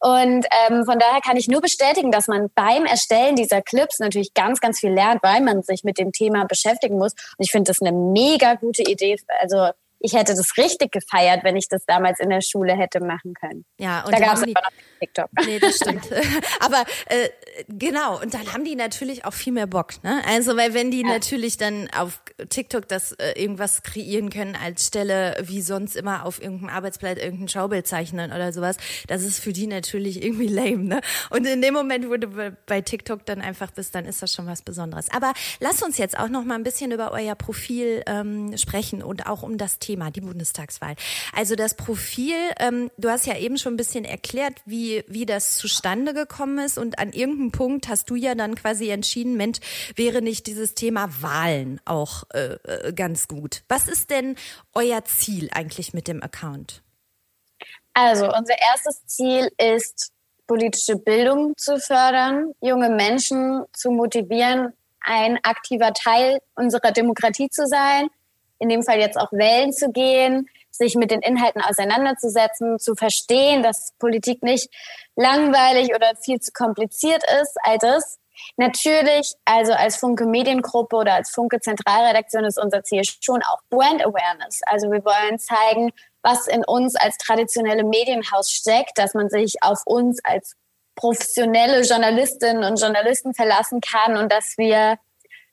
Und 0.00 0.46
ähm, 0.68 0.84
von 0.84 0.98
daher 0.98 1.20
kann 1.20 1.36
ich 1.36 1.48
nur 1.48 1.60
bestätigen, 1.60 2.10
dass 2.10 2.26
man 2.26 2.50
beim 2.54 2.86
Erstellen 2.86 3.36
dieser 3.36 3.62
Clips 3.62 3.98
natürlich 3.98 4.34
ganz, 4.34 4.60
ganz 4.60 4.80
viel 4.80 4.92
lernt, 4.92 5.22
weil 5.22 5.40
man 5.40 5.62
sich 5.62 5.84
mit 5.84 5.98
dem 5.98 6.12
Thema 6.12 6.44
beschäftigen 6.44 6.98
muss. 6.98 7.12
Und 7.12 7.44
ich 7.44 7.50
finde 7.50 7.70
das 7.70 7.80
eine 7.80 7.92
mega 7.92 8.54
gute 8.54 8.82
Idee. 8.82 9.16
Also 9.40 9.70
ich 10.06 10.14
hätte 10.14 10.34
das 10.34 10.56
richtig 10.56 10.92
gefeiert, 10.92 11.42
wenn 11.42 11.56
ich 11.56 11.68
das 11.68 11.84
damals 11.84 12.20
in 12.20 12.30
der 12.30 12.40
Schule 12.40 12.76
hätte 12.76 13.00
machen 13.00 13.34
können. 13.34 13.64
Ja, 13.78 14.04
und 14.04 14.12
da 14.12 14.20
gab 14.20 14.34
es 14.34 14.42
aber 14.42 14.52
noch 14.52 14.70
TikTok. 15.00 15.28
Nee, 15.44 15.58
das 15.58 15.76
stimmt. 15.76 16.08
aber 16.60 16.84
äh, 17.06 17.28
genau, 17.68 18.20
und 18.20 18.32
dann 18.32 18.52
haben 18.52 18.64
die 18.64 18.76
natürlich 18.76 19.24
auch 19.24 19.32
viel 19.32 19.52
mehr 19.52 19.66
Bock. 19.66 20.02
Ne? 20.04 20.22
Also, 20.28 20.56
weil 20.56 20.74
wenn 20.74 20.92
die 20.92 21.02
ja. 21.02 21.08
natürlich 21.08 21.56
dann 21.56 21.88
auf 21.96 22.20
TikTok 22.48 22.86
das 22.86 23.12
äh, 23.12 23.32
irgendwas 23.32 23.82
kreieren 23.82 24.30
können 24.30 24.56
als 24.56 24.86
Stelle, 24.86 25.36
wie 25.42 25.60
sonst 25.60 25.96
immer 25.96 26.24
auf 26.24 26.40
irgendeinem 26.40 26.70
Arbeitsblatt 26.70 27.18
irgendein 27.18 27.48
Schaubild 27.48 27.88
zeichnen 27.88 28.32
oder 28.32 28.52
sowas, 28.52 28.76
das 29.08 29.24
ist 29.24 29.40
für 29.40 29.52
die 29.52 29.66
natürlich 29.66 30.22
irgendwie 30.22 30.46
lame. 30.46 30.84
Ne? 30.84 31.00
Und 31.30 31.46
in 31.46 31.60
dem 31.62 31.74
Moment, 31.74 32.08
wo 32.08 32.16
du 32.16 32.28
bei 32.66 32.80
TikTok 32.80 33.26
dann 33.26 33.40
einfach 33.40 33.72
bist, 33.72 33.94
dann 33.96 34.04
ist 34.04 34.22
das 34.22 34.32
schon 34.32 34.46
was 34.46 34.62
Besonderes. 34.62 35.10
Aber 35.10 35.32
lass 35.58 35.82
uns 35.82 35.98
jetzt 35.98 36.16
auch 36.16 36.28
noch 36.28 36.44
mal 36.44 36.54
ein 36.54 36.62
bisschen 36.62 36.92
über 36.92 37.10
euer 37.10 37.34
Profil 37.34 38.04
ähm, 38.06 38.56
sprechen 38.56 39.02
und 39.02 39.26
auch 39.26 39.42
um 39.42 39.58
das 39.58 39.80
Thema, 39.80 39.95
die 40.10 40.20
Bundestagswahl. 40.20 40.94
Also 41.34 41.56
das 41.56 41.74
Profil, 41.74 42.36
ähm, 42.58 42.90
du 42.96 43.10
hast 43.10 43.26
ja 43.26 43.36
eben 43.36 43.58
schon 43.58 43.74
ein 43.74 43.76
bisschen 43.76 44.04
erklärt, 44.04 44.54
wie, 44.64 45.04
wie 45.08 45.26
das 45.26 45.56
zustande 45.56 46.14
gekommen 46.14 46.58
ist 46.58 46.78
und 46.78 46.98
an 46.98 47.12
irgendeinem 47.12 47.52
Punkt 47.52 47.88
hast 47.88 48.10
du 48.10 48.14
ja 48.14 48.34
dann 48.34 48.54
quasi 48.54 48.90
entschieden, 48.90 49.36
Mensch, 49.36 49.58
wäre 49.94 50.22
nicht 50.22 50.46
dieses 50.46 50.74
Thema 50.74 51.08
Wahlen 51.20 51.80
auch 51.84 52.24
äh, 52.32 52.54
äh, 52.64 52.92
ganz 52.92 53.28
gut. 53.28 53.62
Was 53.68 53.88
ist 53.88 54.10
denn 54.10 54.36
euer 54.74 55.04
Ziel 55.04 55.48
eigentlich 55.52 55.94
mit 55.94 56.08
dem 56.08 56.22
Account? 56.22 56.82
Also 57.94 58.26
unser 58.26 58.54
erstes 58.60 59.06
Ziel 59.06 59.50
ist, 59.58 60.12
politische 60.46 60.96
Bildung 60.96 61.56
zu 61.56 61.78
fördern, 61.78 62.52
junge 62.60 62.90
Menschen 62.90 63.64
zu 63.72 63.90
motivieren, 63.90 64.72
ein 65.00 65.38
aktiver 65.42 65.92
Teil 65.92 66.38
unserer 66.54 66.92
Demokratie 66.92 67.48
zu 67.48 67.66
sein 67.66 68.08
in 68.58 68.68
dem 68.68 68.82
Fall 68.82 68.98
jetzt 68.98 69.18
auch 69.18 69.32
wählen 69.32 69.72
zu 69.72 69.90
gehen, 69.90 70.48
sich 70.70 70.94
mit 70.94 71.10
den 71.10 71.20
Inhalten 71.20 71.62
auseinanderzusetzen, 71.62 72.78
zu 72.78 72.94
verstehen, 72.94 73.62
dass 73.62 73.92
Politik 73.98 74.42
nicht 74.42 74.68
langweilig 75.14 75.94
oder 75.94 76.12
viel 76.22 76.40
zu 76.40 76.52
kompliziert 76.52 77.22
ist, 77.40 77.56
all 77.62 77.78
das. 77.78 78.18
Natürlich, 78.58 79.34
also 79.46 79.72
als 79.72 79.96
Funke 79.96 80.26
Mediengruppe 80.26 80.96
oder 80.96 81.14
als 81.14 81.30
Funke 81.30 81.60
Zentralredaktion 81.60 82.44
ist 82.44 82.58
unser 82.58 82.84
Ziel 82.84 83.02
schon 83.04 83.42
auch 83.42 83.60
Brand 83.70 84.04
Awareness. 84.04 84.60
Also 84.66 84.90
wir 84.90 85.04
wollen 85.04 85.38
zeigen, 85.38 85.90
was 86.22 86.46
in 86.46 86.64
uns 86.64 86.96
als 86.96 87.16
traditionelle 87.18 87.84
Medienhaus 87.84 88.50
steckt, 88.50 88.98
dass 88.98 89.14
man 89.14 89.30
sich 89.30 89.62
auf 89.62 89.80
uns 89.86 90.22
als 90.24 90.54
professionelle 90.96 91.82
Journalistinnen 91.82 92.64
und 92.64 92.80
Journalisten 92.80 93.34
verlassen 93.34 93.80
kann 93.80 94.16
und 94.16 94.32
dass 94.32 94.58
wir 94.58 94.98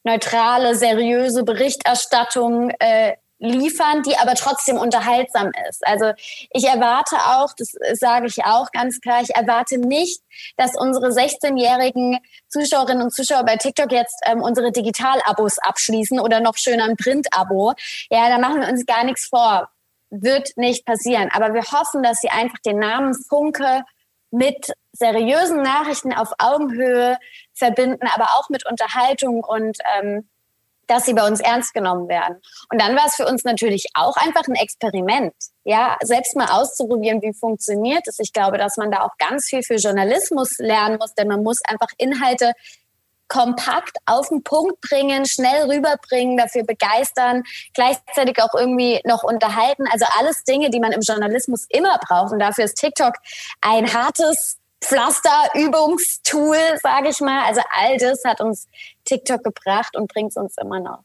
neutrale, 0.03 0.75
seriöse 0.75 1.43
Berichterstattung 1.43 2.71
äh, 2.79 3.13
liefern, 3.43 4.03
die 4.03 4.17
aber 4.17 4.35
trotzdem 4.35 4.77
unterhaltsam 4.77 5.51
ist. 5.69 5.85
Also 5.85 6.13
ich 6.51 6.65
erwarte 6.65 7.17
auch, 7.17 7.53
das 7.57 7.73
sage 7.93 8.27
ich 8.27 8.45
auch 8.45 8.71
ganz 8.71 9.01
klar, 9.01 9.21
ich 9.21 9.35
erwarte 9.35 9.77
nicht, 9.77 10.21
dass 10.55 10.77
unsere 10.77 11.07
16-jährigen 11.07 12.19
Zuschauerinnen 12.47 13.03
und 13.03 13.13
Zuschauer 13.13 13.43
bei 13.43 13.57
TikTok 13.57 13.91
jetzt 13.91 14.15
ähm, 14.25 14.41
unsere 14.41 14.71
Digital-Abos 14.71 15.59
abschließen 15.59 16.19
oder 16.19 16.39
noch 16.39 16.57
schöner 16.57 16.85
ein 16.85 16.95
Print-Abo. 16.95 17.73
Ja, 18.09 18.29
da 18.29 18.37
machen 18.37 18.61
wir 18.61 18.69
uns 18.69 18.85
gar 18.85 19.03
nichts 19.03 19.27
vor. 19.27 19.69
Wird 20.09 20.55
nicht 20.55 20.85
passieren. 20.85 21.29
Aber 21.33 21.53
wir 21.53 21.63
hoffen, 21.63 22.01
dass 22.01 22.19
sie 22.19 22.29
einfach 22.29 22.59
den 22.59 22.79
Namen 22.79 23.13
Funke 23.13 23.83
mit 24.33 24.73
seriösen 24.93 25.61
Nachrichten 25.61 26.11
auf 26.11 26.29
Augenhöhe 26.39 27.17
verbinden, 27.53 28.07
aber 28.13 28.25
auch 28.35 28.49
mit 28.49 28.65
Unterhaltung 28.67 29.43
und 29.43 29.77
ähm, 29.95 30.27
dass 30.87 31.05
sie 31.05 31.13
bei 31.13 31.25
uns 31.25 31.39
ernst 31.39 31.73
genommen 31.73 32.09
werden. 32.09 32.41
Und 32.69 32.81
dann 32.81 32.95
war 32.95 33.05
es 33.05 33.15
für 33.15 33.27
uns 33.27 33.43
natürlich 33.43 33.85
auch 33.93 34.17
einfach 34.17 34.47
ein 34.47 34.55
Experiment, 34.55 35.33
ja, 35.63 35.97
selbst 36.01 36.35
mal 36.35 36.49
auszuprobieren, 36.49 37.21
wie 37.21 37.33
funktioniert 37.33 38.07
es. 38.07 38.19
Ich 38.19 38.33
glaube, 38.33 38.57
dass 38.57 38.75
man 38.75 38.91
da 38.91 39.03
auch 39.03 39.17
ganz 39.17 39.45
viel 39.45 39.61
für 39.63 39.75
Journalismus 39.75 40.57
lernen 40.57 40.97
muss, 40.99 41.13
denn 41.13 41.27
man 41.27 41.43
muss 41.43 41.61
einfach 41.67 41.89
Inhalte 41.97 42.53
kompakt 43.33 43.97
auf 44.05 44.29
den 44.29 44.43
Punkt 44.43 44.79
bringen, 44.81 45.25
schnell 45.25 45.63
rüberbringen, 45.63 46.37
dafür 46.37 46.63
begeistern, 46.63 47.41
gleichzeitig 47.73 48.39
auch 48.43 48.53
irgendwie 48.53 49.01
noch 49.05 49.23
unterhalten. 49.23 49.85
Also 49.91 50.05
alles 50.19 50.43
Dinge, 50.43 50.69
die 50.69 50.79
man 50.79 50.91
im 50.91 51.01
Journalismus 51.01 51.65
immer 51.69 51.97
braucht. 51.97 52.31
Und 52.31 52.39
dafür 52.39 52.65
ist 52.65 52.75
TikTok 52.75 53.15
ein 53.61 53.91
hartes 53.91 54.59
Pflasterübungstool, 54.83 56.77
sage 56.83 57.09
ich 57.09 57.21
mal. 57.21 57.43
Also 57.45 57.61
all 57.71 57.97
das 57.97 58.23
hat 58.23 58.39
uns 58.39 58.67
TikTok 59.05 59.43
gebracht 59.43 59.97
und 59.97 60.13
bringt 60.13 60.29
es 60.29 60.37
uns 60.37 60.55
immer 60.59 60.79
noch. 60.79 60.99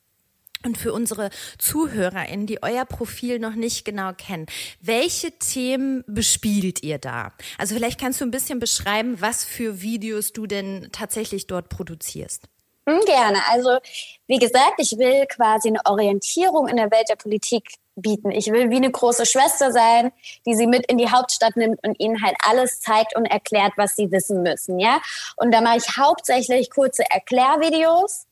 Und 0.64 0.76
für 0.76 0.92
unsere 0.92 1.30
ZuhörerInnen, 1.58 2.46
die 2.46 2.62
euer 2.62 2.84
Profil 2.84 3.38
noch 3.38 3.54
nicht 3.54 3.84
genau 3.84 4.12
kennen, 4.12 4.46
welche 4.80 5.30
Themen 5.38 6.04
bespielt 6.06 6.82
ihr 6.82 6.98
da? 6.98 7.32
Also 7.58 7.74
vielleicht 7.74 8.00
kannst 8.00 8.20
du 8.20 8.24
ein 8.24 8.30
bisschen 8.30 8.58
beschreiben, 8.58 9.20
was 9.20 9.44
für 9.44 9.80
Videos 9.82 10.32
du 10.32 10.46
denn 10.46 10.88
tatsächlich 10.92 11.46
dort 11.46 11.68
produzierst. 11.68 12.48
Hm, 12.88 13.00
gerne. 13.04 13.38
Also 13.50 13.78
wie 14.26 14.38
gesagt, 14.38 14.74
ich 14.78 14.96
will 14.98 15.26
quasi 15.26 15.68
eine 15.68 15.80
Orientierung 15.84 16.68
in 16.68 16.76
der 16.76 16.90
Welt 16.90 17.08
der 17.08 17.16
Politik 17.16 17.74
bieten. 17.96 18.30
Ich 18.30 18.46
will 18.50 18.70
wie 18.70 18.76
eine 18.76 18.90
große 18.90 19.26
Schwester 19.26 19.72
sein, 19.72 20.12
die 20.46 20.54
sie 20.54 20.66
mit 20.66 20.90
in 20.90 20.96
die 20.96 21.10
Hauptstadt 21.10 21.56
nimmt 21.56 21.84
und 21.86 21.98
ihnen 22.00 22.22
halt 22.22 22.36
alles 22.48 22.80
zeigt 22.80 23.14
und 23.14 23.26
erklärt, 23.26 23.72
was 23.76 23.96
sie 23.96 24.10
wissen 24.10 24.42
müssen, 24.42 24.78
ja. 24.78 25.00
Und 25.36 25.52
da 25.52 25.60
mache 25.60 25.78
ich 25.78 25.96
hauptsächlich 25.96 26.70
kurze 26.70 27.02
Erklärvideos, 27.10 28.27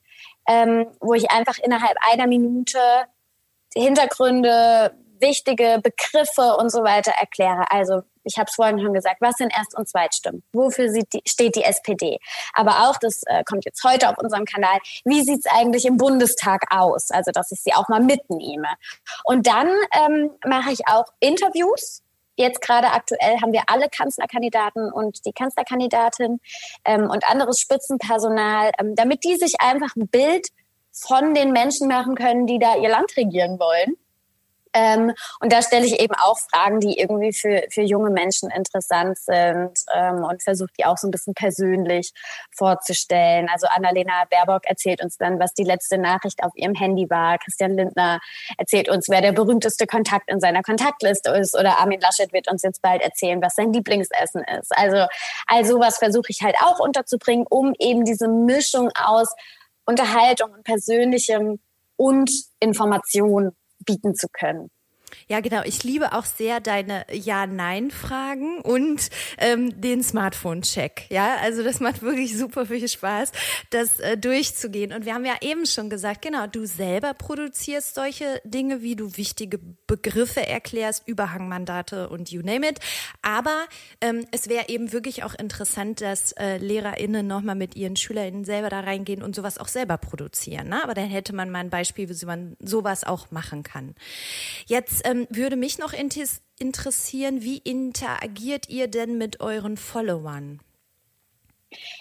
ähm, 0.49 0.87
wo 1.01 1.15
ich 1.15 1.31
einfach 1.31 1.59
innerhalb 1.59 1.97
einer 2.13 2.27
Minute 2.27 2.79
Hintergründe, 3.75 4.95
wichtige 5.21 5.81
Begriffe 5.83 6.57
und 6.57 6.71
so 6.71 6.83
weiter 6.83 7.13
erkläre. 7.19 7.71
Also 7.71 8.03
ich 8.25 8.39
habe 8.39 8.49
es 8.49 8.57
vorhin 8.57 8.81
schon 8.81 8.93
gesagt, 8.93 9.21
was 9.21 9.37
sind 9.37 9.53
Erst- 9.57 9.77
und 9.77 9.89
Zweitstimmen? 9.89 10.43
Wofür 10.53 10.93
die, 10.93 11.23
steht 11.27 11.55
die 11.55 11.63
SPD? 11.63 12.19
Aber 12.55 12.89
auch, 12.89 12.97
das 12.99 13.23
äh, 13.27 13.45
kommt 13.45 13.65
jetzt 13.65 13.83
heute 13.85 14.09
auf 14.09 14.19
unserem 14.19 14.45
Kanal, 14.45 14.79
wie 15.05 15.23
sieht's 15.23 15.47
eigentlich 15.47 15.87
im 15.87 15.97
Bundestag 15.97 16.65
aus? 16.71 17.11
Also, 17.11 17.31
dass 17.31 17.53
ich 17.53 17.61
sie 17.63 17.73
auch 17.73 17.89
mal 17.89 18.01
mitnehme. 18.01 18.69
Und 19.25 19.47
dann 19.47 19.69
ähm, 19.93 20.31
mache 20.45 20.73
ich 20.73 20.89
auch 20.89 21.05
Interviews 21.21 22.03
jetzt 22.37 22.61
gerade 22.61 22.89
aktuell 22.93 23.41
haben 23.41 23.53
wir 23.53 23.63
alle 23.67 23.89
Kanzlerkandidaten 23.89 24.93
und 24.93 25.25
die 25.27 25.33
Kanzlerkandidatin 25.33 26.41
ähm, 26.85 27.11
und 27.11 27.29
anderes 27.29 27.61
Spitzenpersonal, 27.61 28.71
ähm, 28.79 28.95
damit 28.95 29.25
die 29.25 29.37
sich 29.37 29.55
einfach 29.59 29.95
ein 29.97 30.09
Bild 30.09 30.49
von 30.93 31.35
den 31.35 31.53
Menschen 31.53 31.89
machen 31.89 32.15
können, 32.15 32.47
die 32.47 32.59
da 32.59 32.77
ihr 32.77 32.89
Land 32.89 33.17
regieren 33.17 33.59
wollen. 33.59 33.97
Ähm, 34.77 35.15
und 35.41 35.53
da 35.53 35.63
stelle 35.63 35.87
ich 35.87 35.99
eben 36.01 36.15
auch 36.15 36.39
Fragen, 36.53 36.81
die 36.81 36.99
irgendwie 36.99 37.33
für, 37.33 37.65
für 37.71 37.81
junge 37.81 38.11
Menschen 38.11 38.51
interessant 38.51 39.17
sind 39.17 39.73
ähm, 39.95 40.23
und 40.23 40.43
versuche 40.43 40.69
die 40.79 40.85
auch 40.85 40.99
so 40.99 41.09
ein 41.09 41.11
bisschen 41.11 41.33
persönlich 41.33 42.13
vorzustellen. 42.55 43.49
Also 43.51 43.67
Annalena 43.69 44.25
Baerbock 44.31 44.67
erzählt 44.67 45.03
uns 45.03 45.17
dann, 45.17 45.41
was 45.41 45.55
die 45.55 45.65
letzte 45.65 45.97
Nachricht 45.97 46.43
auf 46.43 46.53
ihrem 46.55 46.75
Handy 46.75 47.09
war. 47.09 47.39
Christian 47.39 47.75
Lindner 47.75 48.21
erzählt 48.59 48.91
uns, 48.91 49.09
wer 49.09 49.23
der 49.23 49.33
berühmteste 49.33 49.87
Kontakt 49.87 50.31
in 50.31 50.41
seiner 50.41 50.63
Kontaktliste 50.63 51.31
ist. 51.31 51.59
Oder 51.59 51.79
Armin 51.79 52.01
Laschet 52.01 52.31
wird 52.35 52.51
uns 52.51 52.63
jetzt 52.63 52.83
bald 52.83 53.01
erzählen, 53.01 53.41
was 53.41 53.55
sein 53.55 53.73
Lieblingsessen 53.73 54.45
ist. 54.61 54.77
Also 54.77 55.07
all 55.47 55.65
sowas 55.65 55.97
versuche 55.97 56.29
ich 56.29 56.43
halt 56.43 56.57
auch 56.63 56.81
unterzubringen, 56.81 57.47
um 57.49 57.73
eben 57.79 58.05
diese 58.05 58.29
Mischung 58.29 58.91
aus 58.95 59.35
Unterhaltung 59.87 60.53
und 60.53 60.65
Persönlichem 60.65 61.61
und 61.97 62.31
Information 62.61 63.53
bieten 63.87 64.15
zu 64.15 64.27
können. 64.33 64.71
Ja, 65.29 65.41
genau. 65.41 65.63
Ich 65.65 65.83
liebe 65.83 66.13
auch 66.13 66.25
sehr 66.25 66.61
deine 66.61 67.05
Ja-Nein-Fragen 67.11 68.61
und 68.61 69.09
ähm, 69.39 69.81
den 69.81 70.03
Smartphone-Check. 70.03 71.07
Ja, 71.11 71.37
also 71.43 71.63
das 71.63 71.81
macht 71.81 72.03
wirklich 72.03 72.37
super 72.37 72.67
viel 72.67 72.89
Spaß, 72.89 73.33
das 73.71 73.99
äh, 74.01 74.17
durchzugehen. 74.17 74.93
Und 74.93 75.05
wir 75.05 75.15
haben 75.15 75.25
ja 75.25 75.35
eben 75.41 75.67
schon 75.67 75.91
gesagt, 75.91 76.23
genau, 76.23 76.47
du 76.47 76.67
selber 76.67 77.15
produzierst 77.15 77.95
solche 77.95 78.41
Dinge, 78.45 78.83
wie 78.83 78.97
du 78.97 79.17
wichtige 79.17 79.59
Begriffe 79.87 80.47
erklärst, 80.47 81.07
Überhangmandate 81.07 82.09
und 82.09 82.31
you 82.31 82.43
name 82.43 82.69
it. 82.69 82.81
Aber 83.23 83.65
ähm, 84.01 84.27
es 84.33 84.49
wäre 84.49 84.69
eben 84.69 84.93
wirklich 84.93 85.25
auch 85.25 85.35
interessant, 85.35 86.01
dass 86.01 86.33
äh, 86.33 86.59
LehrerInnen 86.59 87.27
nochmal 87.27 87.55
mit 87.55 87.77
ihren 87.77 87.97
SchülerInnen 87.97 88.45
selber 88.45 88.69
da 88.69 88.81
reingehen 88.81 89.23
und 89.23 89.35
sowas 89.35 89.59
auch 89.59 89.69
selber 89.69 89.97
produzieren. 89.97 90.69
Ne? 90.69 90.83
Aber 90.83 90.95
dann 90.95 91.09
hätte 91.09 91.35
man 91.35 91.51
mal 91.51 91.61
ein 91.61 91.71
Beispiel, 91.71 92.09
wie 92.09 92.27
man 92.27 92.57
sowas 92.61 93.05
auch 93.05 93.31
machen 93.31 93.63
kann. 93.63 93.95
Jetzt 94.67 95.06
ähm, 95.07 95.27
würde 95.31 95.57
mich 95.57 95.79
noch 95.79 95.93
interessieren, 95.93 97.43
wie 97.43 97.59
interagiert 97.59 98.69
ihr 98.69 98.89
denn 98.89 99.19
mit 99.19 99.41
euren 99.41 99.77
Followern? 99.77 100.61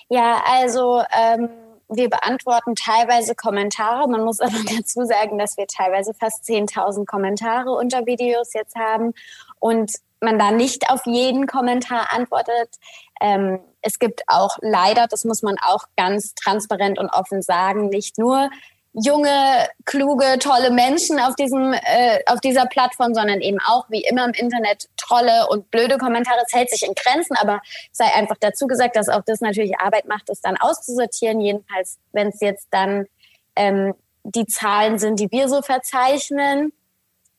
Ja, 0.10 0.44
also 0.46 1.04
ähm, 1.12 1.50
wir 1.88 2.10
beantworten 2.10 2.76
teilweise 2.76 3.36
Kommentare. 3.36 4.08
Man 4.10 4.24
muss 4.24 4.40
aber 4.40 4.58
dazu 4.78 5.06
sagen, 5.06 5.38
dass 5.38 5.58
wir 5.58 5.68
teilweise 5.68 6.14
fast 6.14 6.44
10.000 6.46 7.06
Kommentare 7.06 7.72
unter 7.72 8.06
Videos 8.06 8.54
jetzt 8.54 8.76
haben 8.76 9.14
und 9.60 9.92
man 10.22 10.40
da 10.40 10.52
nicht 10.52 10.90
auf 10.90 11.06
jeden 11.06 11.46
Kommentar 11.46 12.12
antwortet. 12.12 12.76
Ähm, 13.22 13.60
es 13.82 14.00
gibt 14.00 14.24
auch 14.28 14.58
leider, 14.62 15.08
das 15.08 15.26
muss 15.26 15.44
man 15.44 15.58
auch 15.62 15.86
ganz 15.96 16.34
transparent 16.34 16.98
und 16.98 17.10
offen 17.10 17.42
sagen, 17.44 17.90
nicht 17.90 18.18
nur 18.18 18.50
junge, 19.02 19.68
kluge, 19.86 20.40
tolle 20.40 20.72
Menschen 20.72 21.20
auf 21.20 21.36
diesem, 21.36 21.74
äh, 21.74 22.20
auf 22.28 22.40
dieser 22.40 22.66
Plattform, 22.66 23.14
sondern 23.14 23.42
eben 23.42 23.60
auch 23.60 23.86
wie 23.90 24.02
immer 24.02 24.26
im 24.26 24.32
Internet 24.32 24.88
tolle 24.96 25.48
und 25.50 25.70
blöde 25.70 25.98
Kommentare. 25.98 26.40
Es 26.46 26.54
hält 26.54 26.70
sich 26.70 26.84
in 26.88 26.94
Grenzen, 26.96 27.36
aber 27.36 27.62
sei 27.92 28.06
einfach 28.16 28.38
dazu 28.40 28.68
gesagt, 28.68 28.96
dass 28.96 29.10
auch 29.10 29.24
das 29.26 29.42
natürlich 29.42 29.80
Arbeit 29.80 30.08
macht, 30.08 30.30
das 30.30 30.42
dann 30.42 30.58
auszusortieren. 30.58 31.42
Jedenfalls, 31.42 31.98
wenn 32.14 32.30
es 32.30 32.40
jetzt 32.40 32.68
dann 32.72 33.06
ähm, 33.56 33.94
die 34.24 34.46
Zahlen 34.46 34.98
sind, 34.98 35.20
die 35.20 35.32
wir 35.32 35.50
so 35.50 35.62
verzeichnen. 35.62 36.72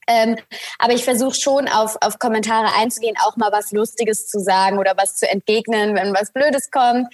Ähm, 0.06 0.36
aber 0.78 0.92
ich 0.92 1.04
versuche 1.04 1.34
schon 1.34 1.68
auf, 1.68 1.96
auf 2.00 2.18
Kommentare 2.18 2.68
einzugehen, 2.76 3.16
auch 3.24 3.36
mal 3.36 3.50
was 3.52 3.72
Lustiges 3.72 4.28
zu 4.28 4.38
sagen 4.38 4.78
oder 4.78 4.94
was 4.96 5.16
zu 5.16 5.28
entgegnen, 5.28 5.94
wenn 5.94 6.14
was 6.14 6.32
Blödes 6.32 6.70
kommt. 6.70 7.12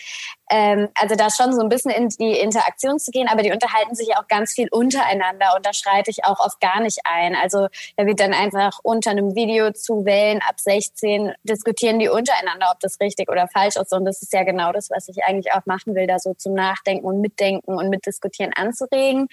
Ähm, 0.51 0.89
also 0.95 1.15
da 1.15 1.31
schon 1.31 1.55
so 1.55 1.63
ein 1.63 1.71
bisschen 1.71 1.91
in 1.93 2.09
die 2.11 2.39
Interaktion 2.39 2.99
zu 2.99 3.11
gehen, 3.11 3.29
aber 3.29 3.43
die 3.43 3.53
unterhalten 3.53 3.95
sich 3.95 4.15
auch 4.17 4.29
ganz 4.29 4.53
viel 4.53 4.69
untereinander 4.71 5.55
und 5.57 5.65
da 5.65 5.73
schreite 5.73 6.11
ich 6.11 6.25
auch 6.25 6.41
oft 6.41 6.61
gar 6.61 6.81
nicht 6.81 6.99
ein. 7.05 7.35
Also 7.35 7.69
da 7.97 8.05
wird 8.05 8.21
dann 8.21 8.35
einfach 8.35 8.79
unter 8.83 9.11
einem 9.11 9.35
Video 9.35 9.73
zu 9.73 10.05
Wellen 10.05 10.41
ab 10.47 10.61
16 10.61 11.33
diskutieren 11.45 11.99
die 11.99 12.11
untereinander, 12.11 12.71
ob 12.73 12.81
das 12.81 13.01
richtig 13.01 13.31
oder 13.31 13.49
falsch 13.49 13.77
ist. 13.77 13.93
Und 13.95 14.05
das 14.05 14.21
ist 14.21 14.33
ja 14.35 14.45
genau 14.45 14.73
das, 14.73 14.91
was 14.91 15.09
ich 15.09 15.25
eigentlich 15.25 15.53
auch 15.55 15.65
machen 15.65 15.95
will, 15.95 16.07
da 16.07 16.19
so 16.19 16.35
zum 16.35 16.53
Nachdenken 16.53 17.07
und 17.07 17.23
Mitdenken 17.23 17.75
und 17.75 17.89
Mitdiskutieren 17.89 18.53
anzuregen. 18.53 19.29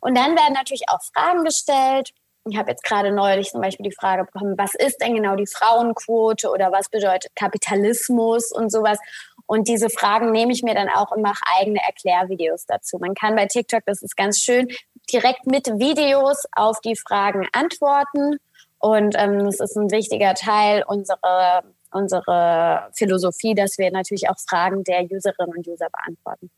Und 0.00 0.16
dann 0.16 0.34
werden 0.34 0.54
natürlich 0.54 0.88
auch 0.88 1.00
Fragen 1.14 1.44
gestellt 1.44 2.10
ich 2.46 2.58
habe 2.58 2.70
jetzt 2.70 2.84
gerade 2.84 3.10
neulich 3.10 3.50
zum 3.50 3.60
Beispiel 3.60 3.88
die 3.88 3.94
Frage 3.94 4.24
bekommen, 4.24 4.54
was 4.58 4.74
ist 4.74 5.00
denn 5.00 5.14
genau 5.14 5.34
die 5.34 5.46
Frauenquote 5.46 6.50
oder 6.50 6.72
was 6.72 6.88
bedeutet 6.88 7.34
Kapitalismus 7.34 8.52
und 8.52 8.70
sowas. 8.70 8.98
Und 9.46 9.68
diese 9.68 9.90
Fragen 9.90 10.30
nehme 10.30 10.52
ich 10.52 10.62
mir 10.62 10.74
dann 10.74 10.88
auch 10.88 11.10
und 11.10 11.22
mache 11.22 11.42
eigene 11.58 11.80
Erklärvideos 11.84 12.66
dazu. 12.66 12.98
Man 12.98 13.14
kann 13.14 13.36
bei 13.36 13.46
TikTok, 13.46 13.82
das 13.86 14.02
ist 14.02 14.16
ganz 14.16 14.38
schön, 14.38 14.68
direkt 15.12 15.46
mit 15.46 15.66
Videos 15.66 16.44
auf 16.52 16.80
die 16.80 16.96
Fragen 16.96 17.46
antworten. 17.52 18.38
Und 18.78 19.14
ähm, 19.18 19.44
das 19.44 19.60
ist 19.60 19.76
ein 19.76 19.90
wichtiger 19.90 20.34
Teil 20.34 20.82
unserer, 20.86 21.62
unserer 21.90 22.90
Philosophie, 22.94 23.54
dass 23.54 23.78
wir 23.78 23.90
natürlich 23.90 24.28
auch 24.28 24.36
Fragen 24.48 24.84
der 24.84 25.04
Userinnen 25.10 25.56
und 25.56 25.66
User 25.66 25.88
beantworten. 25.90 26.50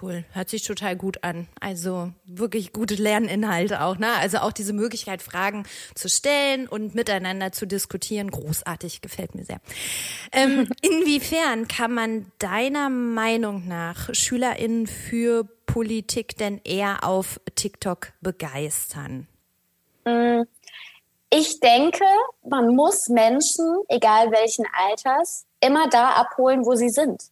Cool, 0.00 0.24
hört 0.32 0.48
sich 0.48 0.62
total 0.62 0.96
gut 0.96 1.24
an. 1.24 1.46
Also 1.60 2.12
wirklich 2.24 2.72
gute 2.72 2.94
Lerninhalte 2.94 3.82
auch, 3.82 3.98
ne? 3.98 4.08
Also 4.18 4.38
auch 4.38 4.52
diese 4.52 4.72
Möglichkeit, 4.72 5.20
Fragen 5.20 5.64
zu 5.94 6.08
stellen 6.08 6.68
und 6.68 6.94
miteinander 6.94 7.52
zu 7.52 7.66
diskutieren, 7.66 8.30
großartig, 8.30 9.02
gefällt 9.02 9.34
mir 9.34 9.44
sehr. 9.44 9.60
Ähm, 10.32 10.70
inwiefern 10.80 11.68
kann 11.68 11.92
man 11.92 12.32
deiner 12.38 12.88
Meinung 12.88 13.68
nach 13.68 14.14
SchülerInnen 14.14 14.86
für 14.86 15.44
Politik 15.66 16.36
denn 16.38 16.60
eher 16.64 17.04
auf 17.04 17.38
TikTok 17.54 18.12
begeistern? 18.22 19.28
Mm, 20.06 20.42
ich 21.28 21.60
denke, 21.60 22.04
man 22.42 22.74
muss 22.74 23.08
Menschen, 23.08 23.82
egal 23.88 24.30
welchen 24.30 24.64
Alters, 24.72 25.46
immer 25.60 25.88
da 25.90 26.10
abholen, 26.12 26.64
wo 26.64 26.74
sie 26.74 26.88
sind. 26.88 27.22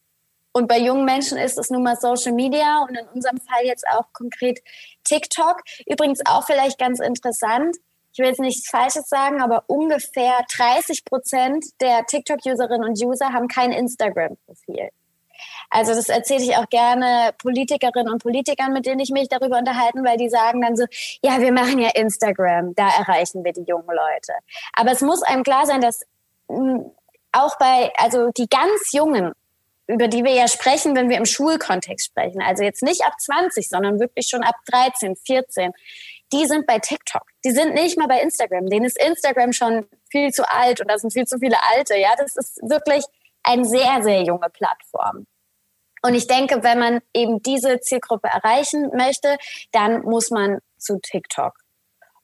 Und 0.52 0.66
bei 0.66 0.78
jungen 0.78 1.04
Menschen 1.04 1.38
ist 1.38 1.58
es 1.58 1.70
nun 1.70 1.82
mal 1.82 1.96
Social 1.96 2.32
Media 2.32 2.82
und 2.82 2.96
in 2.96 3.06
unserem 3.08 3.38
Fall 3.38 3.64
jetzt 3.64 3.86
auch 3.88 4.12
konkret 4.12 4.60
TikTok. 5.04 5.62
Übrigens 5.86 6.20
auch 6.26 6.46
vielleicht 6.46 6.78
ganz 6.78 7.00
interessant. 7.00 7.76
Ich 8.12 8.18
will 8.18 8.26
jetzt 8.26 8.40
nichts 8.40 8.68
Falsches 8.68 9.08
sagen, 9.08 9.40
aber 9.40 9.64
ungefähr 9.68 10.44
30 10.56 11.04
Prozent 11.04 11.64
der 11.80 12.04
TikTok-Userinnen 12.06 12.88
und 12.88 13.00
User 13.00 13.32
haben 13.32 13.46
kein 13.46 13.70
Instagram-Profil. 13.70 14.90
Also 15.70 15.94
das 15.94 16.08
erzähle 16.08 16.42
ich 16.42 16.56
auch 16.56 16.68
gerne 16.68 17.32
Politikerinnen 17.38 18.12
und 18.12 18.22
Politikern, 18.22 18.72
mit 18.72 18.86
denen 18.86 19.00
ich 19.00 19.10
mich 19.10 19.28
darüber 19.28 19.58
unterhalten, 19.58 20.04
weil 20.04 20.16
die 20.16 20.28
sagen 20.28 20.62
dann 20.62 20.76
so, 20.76 20.84
ja, 21.22 21.40
wir 21.40 21.52
machen 21.52 21.78
ja 21.78 21.90
Instagram, 21.94 22.74
da 22.74 22.88
erreichen 22.88 23.44
wir 23.44 23.52
die 23.52 23.64
jungen 23.64 23.86
Leute. 23.86 24.32
Aber 24.72 24.90
es 24.90 25.00
muss 25.00 25.22
einem 25.22 25.42
klar 25.42 25.66
sein, 25.66 25.80
dass 25.80 26.02
auch 27.32 27.58
bei, 27.58 27.92
also 27.98 28.30
die 28.36 28.48
ganz 28.48 28.92
Jungen, 28.92 29.32
über 29.88 30.06
die 30.06 30.22
wir 30.22 30.32
ja 30.32 30.46
sprechen, 30.46 30.94
wenn 30.94 31.08
wir 31.08 31.16
im 31.16 31.24
Schulkontext 31.24 32.06
sprechen. 32.06 32.42
Also 32.42 32.62
jetzt 32.62 32.82
nicht 32.82 33.04
ab 33.04 33.14
20, 33.18 33.68
sondern 33.68 33.98
wirklich 33.98 34.28
schon 34.28 34.42
ab 34.44 34.54
13, 34.66 35.16
14. 35.16 35.72
Die 36.32 36.46
sind 36.46 36.66
bei 36.66 36.78
TikTok. 36.78 37.22
Die 37.44 37.52
sind 37.52 37.74
nicht 37.74 37.96
mal 37.98 38.06
bei 38.06 38.20
Instagram. 38.20 38.66
Denen 38.66 38.84
ist 38.84 39.02
Instagram 39.02 39.52
schon 39.52 39.86
viel 40.10 40.30
zu 40.30 40.48
alt 40.48 40.80
und 40.80 40.90
da 40.90 40.98
sind 40.98 41.12
viel 41.12 41.26
zu 41.26 41.38
viele 41.38 41.56
Alte. 41.74 41.96
Ja, 41.96 42.10
das 42.18 42.36
ist 42.36 42.60
wirklich 42.62 43.04
eine 43.42 43.64
sehr, 43.64 44.02
sehr 44.02 44.22
junge 44.22 44.50
Plattform. 44.50 45.26
Und 46.02 46.14
ich 46.14 46.26
denke, 46.26 46.62
wenn 46.62 46.78
man 46.78 47.00
eben 47.14 47.42
diese 47.42 47.80
Zielgruppe 47.80 48.28
erreichen 48.28 48.90
möchte, 48.94 49.36
dann 49.72 50.02
muss 50.02 50.30
man 50.30 50.58
zu 50.76 51.00
TikTok. 51.00 51.54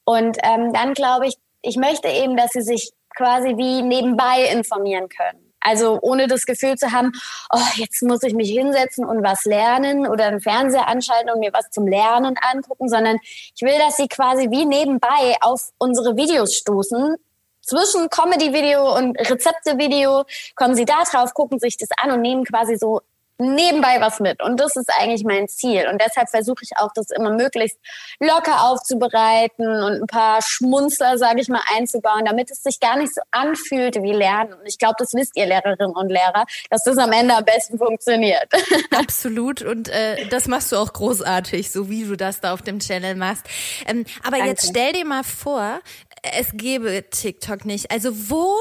Und 0.04 0.36
ähm, 0.42 0.72
dann 0.74 0.92
glaube 0.92 1.26
ich, 1.26 1.34
ich 1.62 1.76
möchte 1.76 2.08
eben, 2.08 2.36
dass 2.36 2.50
sie 2.50 2.60
sich 2.60 2.92
quasi 3.16 3.56
wie 3.56 3.82
nebenbei 3.82 4.48
informieren 4.52 5.08
können. 5.08 5.43
Also 5.64 5.98
ohne 6.02 6.26
das 6.26 6.44
Gefühl 6.44 6.76
zu 6.76 6.92
haben, 6.92 7.12
oh, 7.50 7.58
jetzt 7.76 8.02
muss 8.02 8.22
ich 8.22 8.34
mich 8.34 8.50
hinsetzen 8.50 9.04
und 9.06 9.24
was 9.24 9.46
lernen 9.46 10.06
oder 10.06 10.26
einen 10.26 10.40
Fernseher 10.40 10.86
anschalten 10.88 11.30
und 11.30 11.40
mir 11.40 11.52
was 11.54 11.70
zum 11.70 11.88
Lernen 11.88 12.36
angucken, 12.52 12.88
sondern 12.88 13.18
ich 13.24 13.62
will, 13.62 13.78
dass 13.78 13.96
sie 13.96 14.06
quasi 14.06 14.50
wie 14.50 14.66
nebenbei 14.66 15.36
auf 15.40 15.70
unsere 15.78 16.16
Videos 16.16 16.54
stoßen. 16.54 17.16
Zwischen 17.62 18.10
Comedy-Video 18.10 18.94
und 18.94 19.18
Rezepte-Video 19.18 20.24
kommen 20.54 20.74
sie 20.74 20.84
da 20.84 21.02
drauf, 21.10 21.32
gucken 21.32 21.58
sich 21.58 21.78
das 21.78 21.88
an 21.96 22.10
und 22.10 22.20
nehmen 22.20 22.44
quasi 22.44 22.76
so 22.76 23.00
nebenbei 23.38 24.00
was 24.00 24.20
mit. 24.20 24.42
Und 24.42 24.60
das 24.60 24.76
ist 24.76 24.90
eigentlich 24.98 25.24
mein 25.24 25.48
Ziel. 25.48 25.88
Und 25.90 26.00
deshalb 26.00 26.30
versuche 26.30 26.62
ich 26.62 26.70
auch, 26.76 26.90
das 26.94 27.10
immer 27.10 27.30
möglichst 27.30 27.78
locker 28.20 28.64
aufzubereiten 28.64 29.66
und 29.66 30.02
ein 30.02 30.06
paar 30.06 30.40
Schmunzler, 30.42 31.18
sage 31.18 31.40
ich 31.40 31.48
mal, 31.48 31.62
einzubauen, 31.76 32.24
damit 32.24 32.50
es 32.50 32.62
sich 32.62 32.78
gar 32.80 32.96
nicht 32.96 33.14
so 33.14 33.20
anfühlt 33.30 33.96
wie 33.96 34.12
Lernen. 34.12 34.54
Und 34.54 34.66
ich 34.66 34.78
glaube, 34.78 34.94
das 34.98 35.14
wisst 35.14 35.36
ihr 35.36 35.46
Lehrerinnen 35.46 35.94
und 35.94 36.08
Lehrer, 36.08 36.44
dass 36.70 36.84
das 36.84 36.98
am 36.98 37.12
Ende 37.12 37.34
am 37.34 37.44
besten 37.44 37.78
funktioniert. 37.78 38.48
Absolut. 38.96 39.62
Und 39.62 39.88
äh, 39.88 40.26
das 40.28 40.46
machst 40.46 40.70
du 40.72 40.76
auch 40.76 40.92
großartig, 40.92 41.70
so 41.70 41.90
wie 41.90 42.04
du 42.04 42.16
das 42.16 42.40
da 42.40 42.54
auf 42.54 42.62
dem 42.62 42.78
Channel 42.78 43.16
machst. 43.16 43.46
Ähm, 43.86 44.04
aber 44.22 44.36
Danke. 44.36 44.50
jetzt 44.50 44.68
stell 44.68 44.92
dir 44.92 45.04
mal 45.04 45.24
vor, 45.24 45.80
es 46.22 46.48
gäbe 46.54 47.04
TikTok 47.10 47.64
nicht. 47.64 47.90
Also 47.90 48.10
wo 48.30 48.56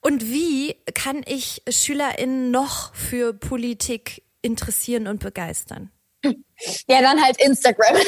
und 0.00 0.24
wie 0.24 0.76
kann 0.94 1.22
ich 1.26 1.62
SchülerInnen 1.68 2.50
noch 2.50 2.94
für 2.94 3.34
Politik 3.34 4.22
interessieren 4.42 5.06
und 5.06 5.20
begeistern? 5.20 5.92
Ja, 6.88 7.00
dann 7.00 7.22
halt 7.22 7.40
Instagram. 7.40 7.96
ja, 7.96 8.02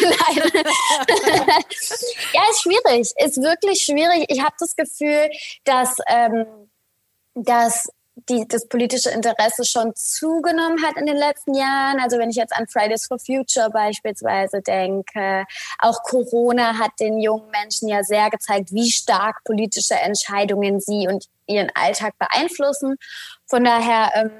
ist 2.50 2.62
schwierig. 2.62 3.12
Ist 3.24 3.40
wirklich 3.40 3.82
schwierig. 3.82 4.24
Ich 4.28 4.42
habe 4.42 4.56
das 4.58 4.74
Gefühl, 4.74 5.30
dass, 5.64 5.94
ähm, 6.08 6.44
dass 7.34 7.86
die, 8.28 8.46
das 8.46 8.68
politische 8.68 9.10
Interesse 9.10 9.64
schon 9.64 9.92
zugenommen 9.94 10.84
hat 10.84 10.96
in 10.96 11.06
den 11.06 11.16
letzten 11.16 11.54
Jahren. 11.54 12.00
Also 12.00 12.18
wenn 12.18 12.30
ich 12.30 12.36
jetzt 12.36 12.54
an 12.54 12.66
Fridays 12.68 13.06
for 13.06 13.18
Future 13.18 13.70
beispielsweise 13.70 14.60
denke, 14.60 15.44
auch 15.78 16.02
Corona 16.02 16.78
hat 16.78 16.92
den 17.00 17.18
jungen 17.18 17.50
Menschen 17.50 17.88
ja 17.88 18.02
sehr 18.02 18.30
gezeigt, 18.30 18.72
wie 18.72 18.90
stark 18.90 19.42
politische 19.44 19.94
Entscheidungen 19.94 20.80
sie 20.80 21.08
und 21.08 21.26
ihren 21.46 21.70
Alltag 21.74 22.14
beeinflussen. 22.18 22.96
Von 23.46 23.64
daher 23.64 24.10
ähm, 24.14 24.30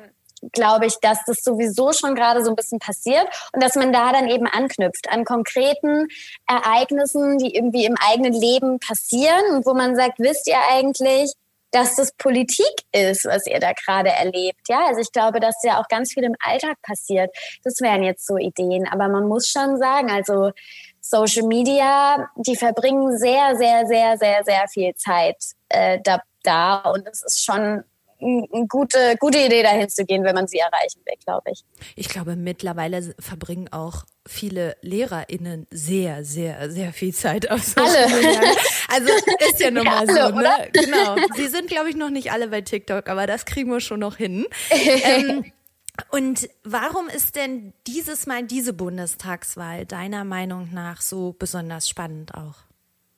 glaube 0.52 0.86
ich, 0.86 0.96
dass 1.00 1.18
das 1.26 1.42
sowieso 1.42 1.92
schon 1.92 2.14
gerade 2.14 2.42
so 2.44 2.50
ein 2.50 2.56
bisschen 2.56 2.78
passiert 2.78 3.26
und 3.52 3.62
dass 3.62 3.74
man 3.74 3.92
da 3.92 4.12
dann 4.12 4.28
eben 4.28 4.46
anknüpft 4.46 5.10
an 5.10 5.24
konkreten 5.24 6.08
Ereignissen, 6.46 7.38
die 7.38 7.54
irgendwie 7.54 7.84
im 7.84 7.96
eigenen 7.96 8.32
Leben 8.32 8.78
passieren 8.78 9.54
und 9.54 9.66
wo 9.66 9.74
man 9.74 9.96
sagt, 9.96 10.18
wisst 10.18 10.46
ihr 10.46 10.58
eigentlich, 10.70 11.32
dass 11.70 11.96
das 11.96 12.12
Politik 12.12 12.72
ist, 12.92 13.24
was 13.24 13.46
ihr 13.46 13.60
da 13.60 13.72
gerade 13.72 14.10
erlebt. 14.10 14.60
Ja, 14.68 14.86
also 14.86 15.00
ich 15.00 15.12
glaube, 15.12 15.40
dass 15.40 15.54
ja 15.62 15.80
auch 15.80 15.88
ganz 15.88 16.12
viel 16.12 16.24
im 16.24 16.34
Alltag 16.40 16.76
passiert. 16.82 17.30
Das 17.64 17.80
wären 17.80 18.02
jetzt 18.02 18.26
so 18.26 18.36
Ideen. 18.36 18.88
Aber 18.88 19.08
man 19.08 19.28
muss 19.28 19.48
schon 19.48 19.78
sagen, 19.78 20.10
also 20.10 20.52
Social 21.00 21.46
Media, 21.46 22.28
die 22.36 22.56
verbringen 22.56 23.16
sehr, 23.16 23.56
sehr, 23.56 23.86
sehr, 23.86 24.18
sehr, 24.18 24.44
sehr 24.44 24.68
viel 24.68 24.94
Zeit 24.94 25.36
äh, 25.68 25.98
da, 26.02 26.22
da. 26.42 26.80
Und 26.90 27.06
es 27.06 27.22
ist 27.22 27.44
schon 27.44 27.84
eine 28.20 28.66
gute, 28.68 29.16
gute 29.18 29.38
Idee, 29.38 29.62
dahin 29.62 29.88
zu 29.88 30.04
gehen, 30.04 30.24
wenn 30.24 30.34
man 30.34 30.46
sie 30.46 30.58
erreichen 30.58 31.00
will, 31.04 31.14
glaube 31.24 31.50
ich. 31.50 31.64
Ich 31.96 32.08
glaube, 32.08 32.36
mittlerweile 32.36 33.14
verbringen 33.18 33.68
auch 33.72 34.04
viele 34.26 34.76
LehrerInnen 34.82 35.66
sehr, 35.70 36.24
sehr, 36.24 36.70
sehr 36.70 36.92
viel 36.92 37.14
Zeit 37.14 37.50
auf 37.50 37.62
Social 37.62 38.08
Media. 38.08 38.40
Also 38.88 39.12
ist 39.48 39.60
ja 39.60 39.70
nun 39.70 39.84
mal 39.84 40.06
so, 40.10 40.20
alle, 40.20 40.34
ne? 40.34 40.68
Genau. 40.72 41.16
Sie 41.34 41.48
sind, 41.48 41.68
glaube 41.68 41.90
ich, 41.90 41.96
noch 41.96 42.10
nicht 42.10 42.32
alle 42.32 42.48
bei 42.48 42.60
TikTok, 42.60 43.08
aber 43.08 43.26
das 43.26 43.44
kriegen 43.44 43.70
wir 43.70 43.80
schon 43.80 44.00
noch 44.00 44.16
hin. 44.16 44.46
ähm, 44.70 45.52
und 46.10 46.48
warum 46.64 47.08
ist 47.08 47.36
denn 47.36 47.72
dieses 47.86 48.26
Mal 48.26 48.44
diese 48.44 48.72
Bundestagswahl 48.72 49.86
deiner 49.86 50.24
Meinung 50.24 50.68
nach 50.72 51.00
so 51.00 51.34
besonders 51.38 51.88
spannend 51.88 52.34
auch? 52.34 52.56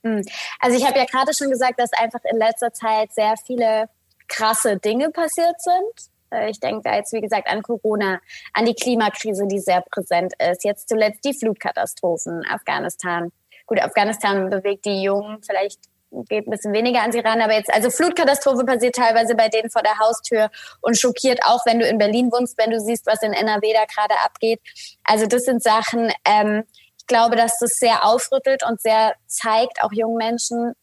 Hm. 0.04 0.22
Also 0.60 0.76
ich 0.76 0.86
habe 0.86 0.98
ja 0.98 1.04
gerade 1.04 1.32
schon 1.34 1.50
gesagt, 1.50 1.78
dass 1.78 1.92
einfach 1.92 2.20
in 2.30 2.38
letzter 2.38 2.72
Zeit 2.72 3.12
sehr 3.12 3.34
viele 3.46 3.88
krasse 4.32 4.78
Dinge 4.78 5.10
passiert 5.10 5.60
sind. 5.60 6.10
Äh, 6.30 6.50
ich 6.50 6.60
denke 6.60 6.82
da 6.84 6.96
jetzt, 6.96 7.12
wie 7.12 7.20
gesagt, 7.20 7.48
an 7.48 7.62
Corona, 7.62 8.20
an 8.54 8.64
die 8.64 8.74
Klimakrise, 8.74 9.46
die 9.46 9.60
sehr 9.60 9.82
präsent 9.82 10.32
ist. 10.38 10.64
Jetzt 10.64 10.88
zuletzt 10.88 11.24
die 11.24 11.34
Flutkatastrophen, 11.34 12.44
Afghanistan. 12.48 13.30
Gut, 13.66 13.80
Afghanistan 13.80 14.50
bewegt 14.50 14.84
die 14.84 15.02
Jungen 15.02 15.42
vielleicht 15.42 15.80
geht 16.28 16.46
ein 16.46 16.50
bisschen 16.50 16.72
weniger 16.72 17.02
an 17.02 17.12
sie 17.12 17.20
ran, 17.20 17.40
aber 17.40 17.54
jetzt, 17.54 17.72
also 17.72 17.90
Flutkatastrophe 17.90 18.64
passiert 18.64 18.94
teilweise 18.94 19.34
bei 19.34 19.48
denen 19.48 19.70
vor 19.70 19.82
der 19.82 19.98
Haustür 19.98 20.50
und 20.80 20.98
schockiert 20.98 21.40
auch, 21.44 21.64
wenn 21.64 21.78
du 21.78 21.86
in 21.86 21.98
Berlin 21.98 22.30
wohnst, 22.30 22.58
wenn 22.58 22.70
du 22.70 22.78
siehst, 22.80 23.06
was 23.06 23.22
in 23.22 23.32
NRW 23.32 23.72
da 23.72 23.84
gerade 23.86 24.20
abgeht. 24.22 24.60
Also 25.04 25.26
das 25.26 25.44
sind 25.44 25.62
Sachen, 25.62 26.12
ähm, 26.24 26.64
ich 26.98 27.06
glaube, 27.06 27.36
dass 27.36 27.58
das 27.58 27.78
sehr 27.78 28.04
aufrüttelt 28.04 28.62
und 28.68 28.80
sehr 28.80 29.14
zeigt, 29.26 29.82
auch 29.82 29.92
jungen 29.92 30.16
Menschen, 30.16 30.74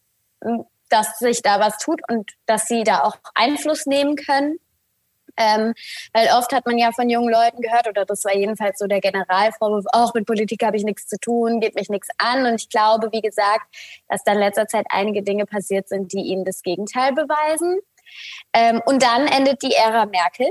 dass 0.90 1.18
sich 1.18 1.42
da 1.42 1.60
was 1.60 1.78
tut 1.78 2.00
und 2.08 2.30
dass 2.46 2.66
sie 2.66 2.84
da 2.84 3.02
auch 3.04 3.16
Einfluss 3.34 3.86
nehmen 3.86 4.16
können. 4.16 4.58
Ähm, 5.36 5.74
weil 6.12 6.28
oft 6.36 6.52
hat 6.52 6.66
man 6.66 6.76
ja 6.76 6.92
von 6.92 7.08
jungen 7.08 7.30
Leuten 7.30 7.62
gehört, 7.62 7.88
oder 7.88 8.04
das 8.04 8.24
war 8.24 8.34
jedenfalls 8.34 8.78
so 8.78 8.86
der 8.86 9.00
Generalvorwurf, 9.00 9.86
auch 9.92 10.12
mit 10.12 10.26
Politik 10.26 10.62
habe 10.62 10.76
ich 10.76 10.84
nichts 10.84 11.06
zu 11.06 11.18
tun, 11.18 11.60
geht 11.60 11.76
mich 11.76 11.88
nichts 11.88 12.08
an. 12.18 12.44
Und 12.44 12.56
ich 12.56 12.68
glaube, 12.68 13.10
wie 13.12 13.22
gesagt, 13.22 13.66
dass 14.08 14.22
da 14.24 14.32
in 14.32 14.38
letzter 14.38 14.66
Zeit 14.66 14.86
einige 14.90 15.22
Dinge 15.22 15.46
passiert 15.46 15.88
sind, 15.88 16.12
die 16.12 16.20
ihnen 16.20 16.44
das 16.44 16.62
Gegenteil 16.62 17.12
beweisen. 17.12 17.78
Ähm, 18.52 18.82
und 18.84 19.02
dann 19.02 19.26
endet 19.26 19.62
die 19.62 19.72
Ära 19.72 20.06
Merkel. 20.06 20.50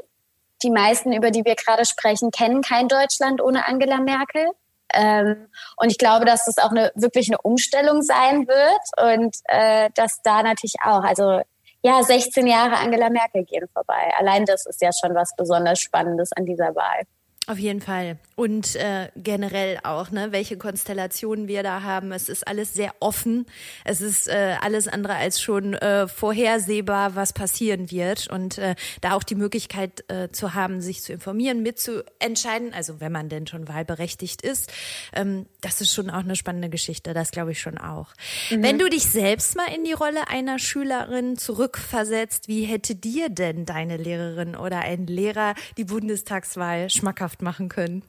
Die 0.63 0.71
meisten, 0.71 1.13
über 1.13 1.31
die 1.31 1.45
wir 1.45 1.55
gerade 1.55 1.85
sprechen, 1.85 2.31
kennen 2.31 2.61
kein 2.61 2.87
Deutschland 2.87 3.41
ohne 3.41 3.67
Angela 3.67 3.97
Merkel. 3.97 4.49
Ähm, 4.93 5.47
und 5.77 5.91
ich 5.91 5.97
glaube, 5.97 6.25
dass 6.25 6.45
das 6.45 6.57
auch 6.57 6.71
eine 6.71 6.91
wirklich 6.95 7.29
eine 7.29 7.39
Umstellung 7.41 8.01
sein 8.01 8.47
wird 8.47 9.15
und 9.15 9.35
äh, 9.45 9.89
dass 9.95 10.21
da 10.23 10.43
natürlich 10.43 10.75
auch, 10.83 11.03
also 11.03 11.41
ja, 11.81 12.03
16 12.03 12.45
Jahre 12.47 12.77
Angela 12.77 13.09
Merkel 13.09 13.45
gehen 13.45 13.67
vorbei. 13.73 14.11
Allein 14.17 14.45
das 14.45 14.65
ist 14.65 14.81
ja 14.81 14.89
schon 14.91 15.15
was 15.15 15.35
besonders 15.37 15.79
Spannendes 15.79 16.31
an 16.33 16.45
dieser 16.45 16.75
Wahl. 16.75 17.03
Auf 17.49 17.57
jeden 17.57 17.81
Fall. 17.81 18.19
Und 18.35 18.75
äh, 18.75 19.09
generell 19.15 19.79
auch, 19.81 20.11
ne, 20.11 20.27
welche 20.29 20.55
Konstellationen 20.55 21.47
wir 21.47 21.63
da 21.63 21.81
haben. 21.81 22.11
Es 22.11 22.29
ist 22.29 22.47
alles 22.47 22.75
sehr 22.75 22.93
offen. 22.99 23.47
Es 23.83 24.01
ist 24.01 24.27
äh, 24.27 24.55
alles 24.61 24.87
andere 24.87 25.15
als 25.15 25.41
schon 25.41 25.73
äh, 25.73 26.07
vorhersehbar, 26.07 27.15
was 27.15 27.33
passieren 27.33 27.89
wird. 27.89 28.27
Und 28.27 28.59
äh, 28.59 28.75
da 29.01 29.13
auch 29.13 29.23
die 29.23 29.33
Möglichkeit 29.33 30.03
äh, 30.11 30.29
zu 30.29 30.53
haben, 30.53 30.79
sich 30.79 31.01
zu 31.01 31.11
informieren, 31.11 31.63
mitzuentscheiden, 31.63 32.71
also 32.71 32.99
wenn 32.99 33.11
man 33.11 33.29
denn 33.29 33.47
schon 33.47 33.67
wahlberechtigt 33.67 34.43
ist, 34.43 34.71
ähm, 35.13 35.47
das 35.61 35.81
ist 35.81 35.91
schon 35.91 36.11
auch 36.11 36.19
eine 36.19 36.35
spannende 36.35 36.69
Geschichte. 36.69 37.15
Das 37.15 37.31
glaube 37.31 37.53
ich 37.53 37.59
schon 37.59 37.79
auch. 37.79 38.13
Mhm. 38.51 38.61
Wenn 38.61 38.77
du 38.77 38.91
dich 38.91 39.07
selbst 39.07 39.55
mal 39.55 39.73
in 39.75 39.83
die 39.85 39.93
Rolle 39.93 40.27
einer 40.27 40.59
Schülerin 40.59 41.35
zurückversetzt, 41.35 42.47
wie 42.47 42.65
hätte 42.65 42.93
dir 42.93 43.29
denn 43.29 43.65
deine 43.65 43.97
Lehrerin 43.97 44.55
oder 44.55 44.81
ein 44.81 45.07
Lehrer 45.07 45.55
die 45.77 45.85
Bundestagswahl 45.85 46.91
schmackhaft 46.91 47.38
schmackhaft 47.39 47.41
machen 47.41 47.69
können? 47.69 48.03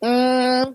Mm. 0.00 0.74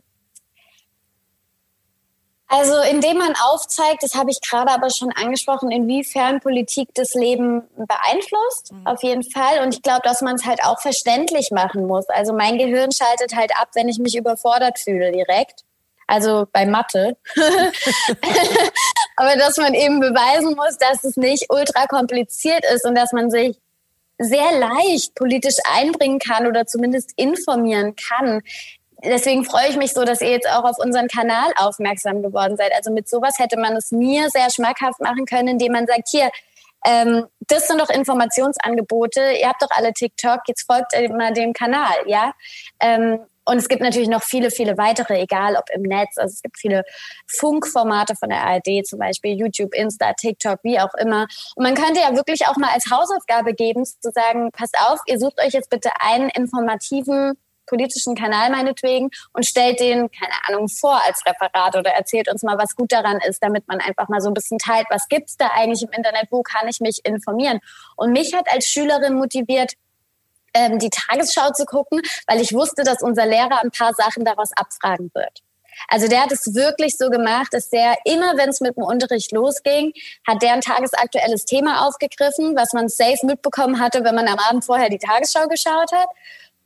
Also 2.50 2.82
indem 2.90 3.18
man 3.18 3.34
aufzeigt, 3.36 4.04
das 4.04 4.16
habe 4.16 4.32
ich 4.32 4.40
gerade 4.40 4.72
aber 4.72 4.90
schon 4.90 5.12
angesprochen, 5.12 5.70
inwiefern 5.70 6.40
Politik 6.40 6.88
das 6.94 7.14
Leben 7.14 7.64
beeinflusst, 7.76 8.72
mhm. 8.72 8.88
auf 8.88 9.04
jeden 9.04 9.30
Fall. 9.30 9.64
Und 9.64 9.76
ich 9.76 9.82
glaube, 9.82 10.00
dass 10.06 10.22
man 10.22 10.36
es 10.36 10.46
halt 10.46 10.64
auch 10.64 10.80
verständlich 10.80 11.52
machen 11.52 11.86
muss. 11.86 12.08
Also 12.08 12.32
mein 12.32 12.58
Gehirn 12.58 12.94
schaltet 12.94 13.36
halt 13.36 13.52
ab, 13.60 13.72
wenn 13.74 13.90
ich 13.90 14.00
mich 14.00 14.16
überfordert 14.16 14.80
fühle 14.80 15.12
direkt. 15.12 15.66
Also 16.08 16.48
bei 16.54 16.66
Mathe. 16.66 17.18
aber 19.18 19.36
dass 19.36 19.58
man 19.58 19.74
eben 19.74 20.00
beweisen 20.00 20.56
muss, 20.56 20.78
dass 20.78 21.04
es 21.04 21.18
nicht 21.18 21.48
ultra 21.50 21.86
kompliziert 21.88 22.64
ist 22.74 22.86
und 22.86 22.96
dass 22.96 23.12
man 23.12 23.30
sich 23.30 23.60
sehr 24.18 24.52
leicht 24.58 25.16
politisch 25.16 25.58
einbringen 25.76 26.20
kann 26.20 26.48
oder 26.48 26.66
zumindest 26.66 27.12
informieren 27.16 27.96
kann. 27.96 28.42
Deswegen 29.04 29.46
freue 29.46 29.70
ich 29.70 29.78
mich 29.78 29.94
so, 29.94 30.04
dass 30.06 30.22
ihr 30.22 30.32
jetzt 30.32 30.50
auch 30.50 30.64
auf 30.64 30.80
unseren 30.80 31.08
Kanal 31.08 31.52
aufmerksam 31.58 32.24
geworden 32.24 32.58
seid. 32.58 32.72
Also 32.76 32.92
mit 32.92 33.08
sowas 33.08 33.38
hätte 33.38 33.60
man 33.60 33.76
es 33.76 33.92
mir 33.92 34.30
sehr 34.30 34.50
schmackhaft 34.50 35.00
machen 35.02 35.26
können, 35.26 35.50
indem 35.50 35.74
man 35.74 35.86
sagt, 35.86 36.10
hier, 36.10 36.32
ähm, 36.86 37.26
das 37.48 37.68
sind 37.68 37.80
doch 37.80 37.90
Informationsangebote. 37.90 39.34
Ihr 39.40 39.48
habt 39.48 39.62
doch 39.62 39.70
alle 39.72 39.94
TikTok, 39.94 40.40
jetzt 40.48 40.66
folgt 40.66 40.94
mal 41.12 41.34
dem 41.34 41.54
Kanal, 41.54 41.96
ja. 42.08 42.34
Ähm, 42.80 43.20
und 43.48 43.58
es 43.58 43.70
gibt 43.70 43.82
natürlich 43.82 44.10
noch 44.10 44.24
viele, 44.24 44.52
viele 44.52 44.78
weitere, 44.78 45.22
egal 45.22 45.56
ob 45.56 45.70
im 45.74 45.84
Netz. 45.84 46.18
Also 46.18 46.34
es 46.34 46.42
gibt 46.42 46.60
viele 46.60 46.84
Funkformate 47.28 48.16
von 48.16 48.28
der 48.28 48.44
ARD, 48.44 48.86
zum 48.86 49.00
Beispiel 49.00 49.38
YouTube, 49.38 49.74
Insta, 49.74 50.12
TikTok, 50.14 50.60
wie 50.64 50.80
auch 50.80 50.94
immer. 50.96 51.28
Und 51.56 51.64
man 51.64 51.74
könnte 51.74 52.02
ja 52.02 52.14
wirklich 52.14 52.46
auch 52.48 52.58
mal 52.58 52.72
als 52.74 52.92
Hausaufgabe 52.92 53.54
geben, 53.54 53.86
zu 53.86 54.12
sagen, 54.12 54.52
passt 54.52 54.76
auf, 54.80 55.00
ihr 55.06 55.18
sucht 55.18 55.40
euch 55.42 55.54
jetzt 55.54 55.70
bitte 55.70 55.92
einen 56.02 56.30
informativen 56.30 57.38
politischen 57.68 58.16
Kanal 58.16 58.50
meinetwegen 58.50 59.10
und 59.34 59.46
stellt 59.46 59.80
den, 59.80 60.10
keine 60.12 60.34
Ahnung, 60.48 60.68
vor 60.68 61.02
als 61.06 61.26
Referat 61.26 61.76
oder 61.76 61.92
erzählt 61.92 62.30
uns 62.32 62.44
mal, 62.44 62.58
was 62.58 62.76
gut 62.76 62.92
daran 62.92 63.20
ist, 63.28 63.44
damit 63.44 63.68
man 63.68 63.80
einfach 63.80 64.10
mal 64.10 64.22
so 64.22 64.30
ein 64.30 64.34
bisschen 64.34 64.58
teilt, 64.58 64.88
was 64.90 65.08
gibt's 65.08 65.38
da 65.38 65.52
eigentlich 65.54 65.84
im 65.84 65.92
Internet, 65.92 66.28
wo 66.32 66.42
kann 66.42 66.68
ich 66.68 66.80
mich 66.80 67.06
informieren. 67.06 67.60
Und 67.96 68.12
mich 68.12 68.34
hat 68.34 68.52
als 68.52 68.66
Schülerin 68.66 69.16
motiviert, 69.16 69.74
ähm, 70.58 70.80
die 70.80 70.90
Tagesschau 70.90 71.52
zu 71.52 71.66
gucken, 71.66 72.02
weil 72.28 72.42
ich 72.42 72.54
wusste, 72.54 72.84
dass 72.84 73.02
unser 73.02 73.26
Lehrer 73.26 73.62
ein 73.64 73.72
paar 73.72 73.94
Sachen 73.94 74.26
daraus 74.26 74.52
abfragen 74.56 75.12
wird. 75.14 75.44
Also 75.88 76.08
der 76.08 76.24
hat 76.24 76.32
es 76.32 76.56
wirklich 76.56 76.98
so 76.98 77.10
gemacht, 77.10 77.54
dass 77.54 77.70
der 77.70 77.96
immer, 78.06 78.36
wenn 78.38 78.50
es 78.50 78.62
mit 78.62 78.78
dem 78.78 78.84
Unterricht 78.84 79.32
losging, 79.32 79.94
hat 80.28 80.42
der 80.42 80.54
ein 80.54 80.62
tagesaktuelles 80.62 81.46
Thema 81.46 81.88
aufgegriffen, 81.88 82.56
was 82.56 82.74
man 82.74 82.90
safe 82.90 83.26
mitbekommen 83.26 83.80
hatte, 83.80 84.04
wenn 84.04 84.16
man 84.16 84.28
am 84.28 84.40
Abend 84.40 84.66
vorher 84.66 84.90
die 84.90 84.98
Tagesschau 84.98 85.48
geschaut 85.48 85.92
hat. 85.92 86.08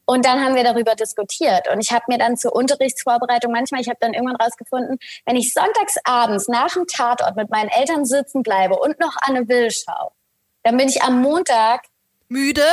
Und 0.05 0.25
dann 0.25 0.43
haben 0.43 0.55
wir 0.55 0.63
darüber 0.63 0.95
diskutiert. 0.95 1.69
Und 1.71 1.79
ich 1.79 1.91
habe 1.91 2.05
mir 2.07 2.17
dann 2.17 2.35
zur 2.35 2.55
Unterrichtsvorbereitung 2.55 3.51
manchmal, 3.51 3.81
ich 3.81 3.87
habe 3.87 3.99
dann 4.01 4.13
irgendwann 4.13 4.35
rausgefunden, 4.37 4.97
wenn 5.25 5.35
ich 5.35 5.53
sonntags 5.53 5.95
abends 6.03 6.47
nach 6.47 6.73
dem 6.73 6.87
Tatort 6.87 7.35
mit 7.35 7.49
meinen 7.49 7.69
Eltern 7.69 8.05
sitzen 8.05 8.43
bleibe 8.43 8.75
und 8.77 8.99
noch 8.99 9.15
Anne 9.21 9.47
Will 9.47 9.71
schaue, 9.71 10.11
dann 10.63 10.77
bin 10.77 10.89
ich 10.89 11.01
am 11.03 11.21
Montag 11.21 11.83
müde. 12.31 12.63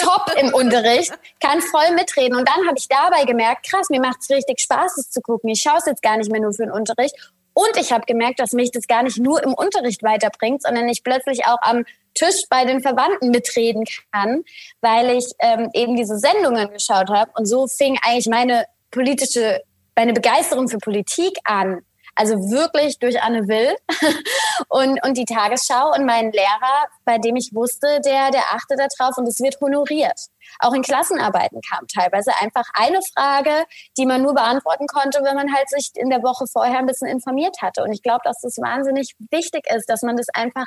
Top, 0.00 0.32
im 0.40 0.54
Unterricht, 0.54 1.12
kann 1.40 1.60
voll 1.60 1.94
mitreden. 1.94 2.36
Und 2.36 2.48
dann 2.48 2.66
habe 2.66 2.78
ich 2.78 2.88
dabei 2.88 3.24
gemerkt, 3.24 3.68
krass, 3.68 3.90
mir 3.90 4.00
macht 4.00 4.18
es 4.20 4.30
richtig 4.30 4.60
Spaß, 4.60 4.96
es 4.96 5.10
zu 5.10 5.20
gucken. 5.20 5.50
Ich 5.50 5.60
schaue 5.60 5.78
es 5.78 5.86
jetzt 5.86 6.02
gar 6.02 6.16
nicht 6.16 6.30
mehr 6.30 6.40
nur 6.40 6.52
für 6.52 6.64
den 6.64 6.72
Unterricht. 6.72 7.14
Und 7.52 7.76
ich 7.76 7.92
habe 7.92 8.06
gemerkt, 8.06 8.40
dass 8.40 8.52
mich 8.52 8.70
das 8.70 8.86
gar 8.86 9.02
nicht 9.02 9.18
nur 9.18 9.42
im 9.42 9.52
Unterricht 9.52 10.02
weiterbringt, 10.02 10.62
sondern 10.62 10.88
ich 10.88 11.02
plötzlich 11.02 11.46
auch 11.46 11.58
am 11.60 11.84
Tisch 12.14 12.44
bei 12.48 12.64
den 12.64 12.80
Verwandten 12.80 13.30
mitreden 13.30 13.84
kann, 14.12 14.44
weil 14.80 15.16
ich 15.16 15.26
ähm, 15.40 15.70
eben 15.74 15.96
diese 15.96 16.18
Sendungen 16.18 16.70
geschaut 16.72 17.10
habe. 17.10 17.30
Und 17.34 17.46
so 17.46 17.66
fing 17.66 17.98
eigentlich 18.02 18.28
meine 18.28 18.66
politische, 18.90 19.62
meine 19.96 20.12
Begeisterung 20.12 20.68
für 20.68 20.78
Politik 20.78 21.38
an. 21.44 21.84
Also 22.14 22.34
wirklich 22.50 22.98
durch 22.98 23.22
Anne 23.22 23.48
Will 23.48 23.74
und, 24.68 25.02
und 25.04 25.16
die 25.16 25.24
Tagesschau 25.24 25.92
und 25.94 26.04
meinen 26.04 26.30
Lehrer, 26.32 26.86
bei 27.04 27.18
dem 27.18 27.36
ich 27.36 27.50
wusste, 27.54 28.00
der, 28.04 28.30
der 28.30 28.52
achte 28.52 28.76
darauf 28.76 29.16
und 29.16 29.26
es 29.26 29.40
wird 29.40 29.60
honoriert. 29.60 30.18
Auch 30.58 30.74
in 30.74 30.82
Klassenarbeiten 30.82 31.60
kam 31.62 31.86
teilweise 31.88 32.32
einfach 32.40 32.68
eine 32.74 33.00
Frage, 33.14 33.64
die 33.96 34.06
man 34.06 34.22
nur 34.22 34.34
beantworten 34.34 34.86
konnte, 34.86 35.20
wenn 35.22 35.36
man 35.36 35.54
halt 35.54 35.70
sich 35.70 35.90
in 35.94 36.10
der 36.10 36.22
Woche 36.22 36.46
vorher 36.46 36.78
ein 36.78 36.86
bisschen 36.86 37.08
informiert 37.08 37.56
hatte. 37.62 37.82
Und 37.82 37.92
ich 37.92 38.02
glaube, 38.02 38.20
dass 38.24 38.40
das 38.42 38.58
wahnsinnig 38.58 39.14
wichtig 39.30 39.64
ist, 39.74 39.88
dass 39.88 40.02
man 40.02 40.16
das 40.16 40.28
einfach 40.34 40.66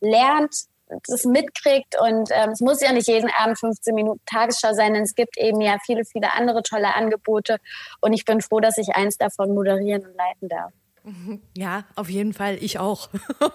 lernt, 0.00 0.54
das 1.08 1.24
mitkriegt 1.24 1.98
und 2.00 2.28
ähm, 2.32 2.50
es 2.50 2.60
muss 2.60 2.80
ja 2.80 2.92
nicht 2.92 3.08
jeden 3.08 3.30
Abend 3.30 3.58
15 3.58 3.94
Minuten 3.94 4.20
Tagesschau 4.26 4.74
sein, 4.74 4.94
denn 4.94 5.02
es 5.02 5.14
gibt 5.14 5.38
eben 5.38 5.60
ja 5.60 5.78
viele, 5.84 6.04
viele 6.04 6.32
andere 6.34 6.62
tolle 6.62 6.94
Angebote 6.94 7.58
und 8.00 8.12
ich 8.12 8.24
bin 8.24 8.40
froh, 8.42 8.60
dass 8.60 8.76
ich 8.78 8.94
eins 8.94 9.16
davon 9.16 9.54
moderieren 9.54 10.04
und 10.04 10.14
leiten 10.14 10.48
darf. 10.48 10.72
Ja, 11.54 11.84
auf 11.96 12.08
jeden 12.08 12.32
Fall, 12.32 12.56
ich 12.62 12.78
auch. 12.78 13.10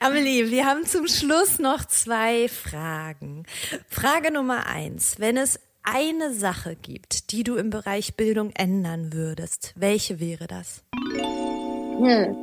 Amelie, 0.00 0.50
wir 0.50 0.66
haben 0.66 0.84
zum 0.84 1.08
Schluss 1.08 1.58
noch 1.58 1.84
zwei 1.86 2.48
Fragen. 2.48 3.44
Frage 3.88 4.30
Nummer 4.30 4.66
eins. 4.66 5.18
Wenn 5.18 5.38
es 5.38 5.60
eine 5.82 6.34
Sache 6.34 6.76
gibt, 6.76 7.32
die 7.32 7.44
du 7.44 7.56
im 7.56 7.70
Bereich 7.70 8.16
Bildung 8.16 8.50
ändern 8.50 9.12
würdest, 9.14 9.72
welche 9.76 10.20
wäre 10.20 10.46
das? 10.46 10.84
Hm. 10.92 12.36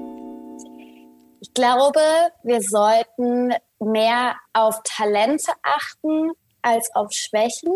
Ich 1.40 1.54
glaube, 1.54 2.02
wir 2.44 2.62
sollten 2.62 3.54
mehr 3.80 4.36
auf 4.54 4.82
Talente 4.84 5.52
achten 5.62 6.32
als 6.64 6.90
auf 6.96 7.12
Schwächen. 7.12 7.74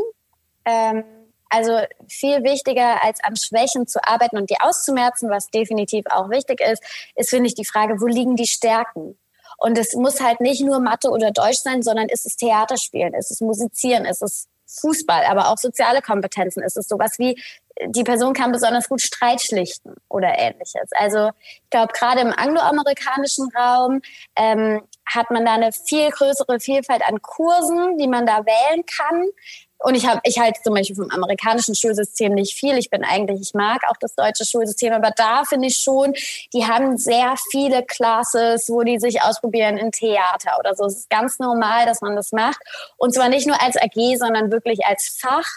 Ähm, 0.65 1.03
also 1.49 1.79
viel 2.07 2.43
wichtiger 2.43 3.03
als 3.03 3.23
an 3.23 3.35
Schwächen 3.35 3.87
zu 3.87 3.99
arbeiten 4.03 4.37
und 4.37 4.49
die 4.49 4.59
auszumerzen, 4.59 5.29
was 5.29 5.47
definitiv 5.47 6.05
auch 6.09 6.29
wichtig 6.29 6.61
ist, 6.61 6.83
ist, 7.15 7.29
finde 7.29 7.47
ich, 7.47 7.55
die 7.55 7.65
Frage, 7.65 7.99
wo 7.99 8.07
liegen 8.07 8.35
die 8.35 8.47
Stärken? 8.47 9.17
Und 9.57 9.77
es 9.77 9.93
muss 9.93 10.21
halt 10.21 10.39
nicht 10.39 10.61
nur 10.61 10.79
Mathe 10.79 11.09
oder 11.09 11.31
Deutsch 11.31 11.59
sein, 11.59 11.81
sondern 11.81 12.07
ist 12.07 12.25
es 12.25 12.37
Theaterspielen, 12.37 13.13
ist 13.13 13.31
es 13.31 13.41
Musizieren, 13.41 14.05
ist 14.05 14.21
es 14.21 14.47
Fußball, 14.69 15.25
aber 15.25 15.49
auch 15.49 15.57
soziale 15.57 16.01
Kompetenzen. 16.01 16.63
Ist 16.63 16.77
es 16.77 16.87
sowas 16.87 17.17
wie, 17.17 17.41
die 17.87 18.03
Person 18.03 18.33
kann 18.33 18.51
besonders 18.51 18.87
gut 18.87 19.01
Streit 19.01 19.41
schlichten 19.41 19.95
oder 20.09 20.37
ähnliches. 20.37 20.89
Also 20.91 21.31
ich 21.63 21.69
glaube, 21.69 21.93
gerade 21.93 22.21
im 22.21 22.33
angloamerikanischen 22.33 23.49
Raum 23.55 24.01
ähm, 24.35 24.81
hat 25.05 25.31
man 25.31 25.45
da 25.45 25.53
eine 25.53 25.71
viel 25.71 26.09
größere 26.09 26.59
Vielfalt 26.59 27.01
an 27.07 27.21
Kursen, 27.21 27.97
die 27.97 28.07
man 28.07 28.25
da 28.25 28.45
wählen 28.45 28.85
kann. 28.85 29.25
Und 29.79 29.95
ich 29.95 30.05
habe, 30.05 30.19
ich 30.23 30.37
halte 30.39 30.61
zum 30.61 30.73
Beispiel 30.73 30.95
vom 30.97 31.09
amerikanischen 31.09 31.73
Schulsystem 31.73 32.33
nicht 32.33 32.53
viel. 32.53 32.77
Ich 32.77 32.89
bin 32.89 33.03
eigentlich, 33.05 33.39
ich 33.41 33.53
mag 33.53 33.81
auch 33.89 33.95
das 33.99 34.13
deutsche 34.13 34.45
Schulsystem, 34.45 34.91
aber 34.91 35.11
da 35.15 35.45
finde 35.45 35.67
ich 35.67 35.77
schon, 35.77 36.13
die 36.53 36.65
haben 36.65 36.97
sehr 36.97 37.35
viele 37.49 37.83
Classes, 37.83 38.69
wo 38.69 38.83
die 38.83 38.99
sich 38.99 39.21
ausprobieren 39.21 39.77
in 39.77 39.91
Theater 39.91 40.59
oder 40.59 40.75
so. 40.75 40.85
Es 40.85 40.97
ist 40.97 41.09
ganz 41.09 41.39
normal, 41.39 41.85
dass 41.85 42.01
man 42.01 42.15
das 42.15 42.33
macht. 42.33 42.59
Und 42.97 43.13
zwar 43.13 43.29
nicht 43.29 43.47
nur 43.47 43.61
als 43.61 43.77
AG, 43.77 44.17
sondern 44.17 44.51
wirklich 44.51 44.85
als 44.85 45.17
Fach, 45.19 45.47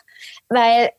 weil 0.48 0.90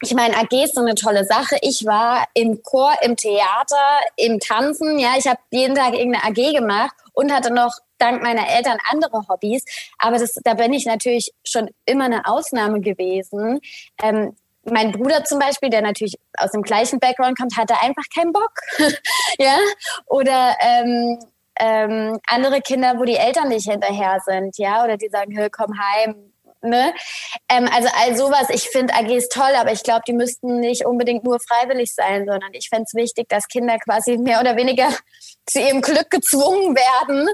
ich 0.00 0.14
meine, 0.14 0.36
AG 0.36 0.52
ist 0.64 0.76
so 0.76 0.80
eine 0.80 0.94
tolle 0.94 1.24
Sache. 1.24 1.56
Ich 1.60 1.84
war 1.84 2.24
im 2.34 2.62
Chor, 2.62 2.92
im 3.02 3.16
Theater, 3.16 3.98
im 4.16 4.38
Tanzen. 4.38 4.98
Ja, 4.98 5.14
ich 5.18 5.26
habe 5.26 5.40
jeden 5.50 5.74
Tag 5.74 5.94
irgendeine 5.94 6.24
AG 6.24 6.52
gemacht 6.52 6.94
und 7.18 7.32
hatte 7.32 7.52
noch 7.52 7.74
dank 7.98 8.22
meiner 8.22 8.48
Eltern 8.48 8.78
andere 8.92 9.26
Hobbys. 9.28 9.64
Aber 9.98 10.18
das, 10.18 10.34
da 10.44 10.54
bin 10.54 10.72
ich 10.72 10.86
natürlich 10.86 11.32
schon 11.44 11.68
immer 11.84 12.04
eine 12.04 12.26
Ausnahme 12.26 12.80
gewesen. 12.80 13.58
Ähm, 14.00 14.36
mein 14.62 14.92
Bruder 14.92 15.24
zum 15.24 15.40
Beispiel, 15.40 15.68
der 15.68 15.82
natürlich 15.82 16.14
aus 16.36 16.52
dem 16.52 16.62
gleichen 16.62 17.00
Background 17.00 17.36
kommt, 17.36 17.56
hatte 17.56 17.74
einfach 17.80 18.04
keinen 18.14 18.32
Bock. 18.32 18.52
ja, 19.38 19.56
oder 20.06 20.56
ähm, 20.60 21.18
ähm, 21.58 22.20
andere 22.28 22.60
Kinder, 22.60 22.94
wo 22.98 23.04
die 23.04 23.16
Eltern 23.16 23.48
nicht 23.48 23.68
hinterher 23.68 24.20
sind, 24.24 24.56
ja, 24.56 24.84
oder 24.84 24.96
die 24.96 25.08
sagen, 25.08 25.36
hey, 25.36 25.50
komm 25.50 25.72
heim, 25.76 26.28
Ne? 26.60 26.92
Ähm, 27.48 27.68
also 27.72 27.88
all 27.94 28.16
sowas, 28.16 28.48
ich 28.50 28.68
finde 28.68 28.92
AGs 28.92 29.28
toll, 29.28 29.54
aber 29.56 29.70
ich 29.70 29.84
glaube, 29.84 30.02
die 30.08 30.12
müssten 30.12 30.58
nicht 30.58 30.84
unbedingt 30.84 31.22
nur 31.22 31.38
freiwillig 31.38 31.94
sein, 31.94 32.26
sondern 32.26 32.52
ich 32.52 32.68
fände 32.68 32.84
es 32.84 32.94
wichtig, 32.94 33.28
dass 33.28 33.46
Kinder 33.46 33.78
quasi 33.78 34.18
mehr 34.18 34.40
oder 34.40 34.56
weniger 34.56 34.88
zu 35.48 35.60
ihrem 35.60 35.80
Glück 35.80 36.10
gezwungen 36.10 36.76
werden, 36.76 37.28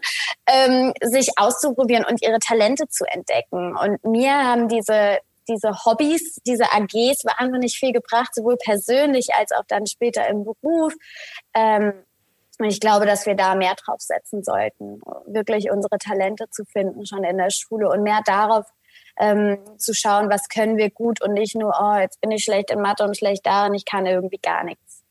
ähm, 0.47 0.93
sich 1.03 1.33
auszuprobieren 1.37 2.05
und 2.05 2.23
ihre 2.23 2.39
Talente 2.39 2.89
zu 2.89 3.05
entdecken. 3.05 3.77
Und 3.77 4.05
mir 4.05 4.33
haben 4.33 4.69
diese 4.69 5.19
diese 5.49 5.85
Hobbys, 5.85 6.41
diese 6.47 6.73
AGs 6.73 7.25
wahnsinnig 7.25 7.79
viel 7.79 7.93
gebracht, 7.93 8.35
sowohl 8.35 8.57
persönlich 8.57 9.35
als 9.35 9.53
auch 9.53 9.65
dann 9.69 9.87
später 9.87 10.27
im 10.29 10.45
Beruf. 10.45 10.95
Ähm, 11.53 11.93
und 12.59 12.67
ich 12.67 12.81
glaube, 12.81 13.05
dass 13.05 13.27
wir 13.27 13.35
da 13.35 13.55
mehr 13.55 13.75
drauf 13.75 14.01
setzen 14.01 14.45
sollten, 14.45 15.01
wirklich 15.27 15.71
unsere 15.71 15.99
Talente 15.99 16.49
zu 16.51 16.65
finden, 16.65 17.05
schon 17.05 17.25
in 17.25 17.37
der 17.37 17.51
Schule 17.51 17.91
und 17.91 18.03
mehr 18.03 18.21
darauf 18.25 18.67
ähm, 19.19 19.59
zu 19.77 19.93
schauen, 19.93 20.31
was 20.31 20.49
können 20.49 20.77
wir 20.77 20.91
gut 20.91 21.21
und 21.21 21.35
nicht 21.35 21.57
nur, 21.57 21.75
oh, 21.81 21.97
jetzt 21.97 22.21
bin 22.21 22.31
ich 22.31 22.45
schlecht 22.45 22.71
in 22.71 22.81
Mathe 22.81 23.05
und 23.05 23.17
schlecht 23.17 23.45
darin, 23.45 23.75
ich 23.75 23.85
kann 23.85 24.07
irgendwie 24.07 24.39
gar 24.39 24.65
nichts. 24.65 25.03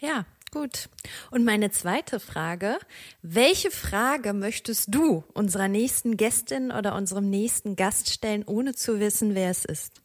Ja, 0.00 0.24
Gut. 0.50 0.88
Und 1.30 1.44
meine 1.44 1.70
zweite 1.70 2.20
Frage, 2.20 2.78
welche 3.20 3.70
Frage 3.70 4.32
möchtest 4.32 4.94
du 4.94 5.24
unserer 5.34 5.68
nächsten 5.68 6.16
Gästin 6.16 6.70
oder 6.72 6.94
unserem 6.94 7.28
nächsten 7.28 7.76
Gast 7.76 8.10
stellen, 8.10 8.44
ohne 8.46 8.74
zu 8.74 8.98
wissen, 8.98 9.34
wer 9.34 9.50
es 9.50 9.64
ist? 9.64 10.00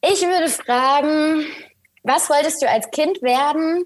Ich 0.00 0.22
würde 0.22 0.48
fragen, 0.48 1.44
was 2.04 2.30
wolltest 2.30 2.62
du 2.62 2.68
als 2.68 2.88
Kind 2.90 3.20
werden 3.22 3.84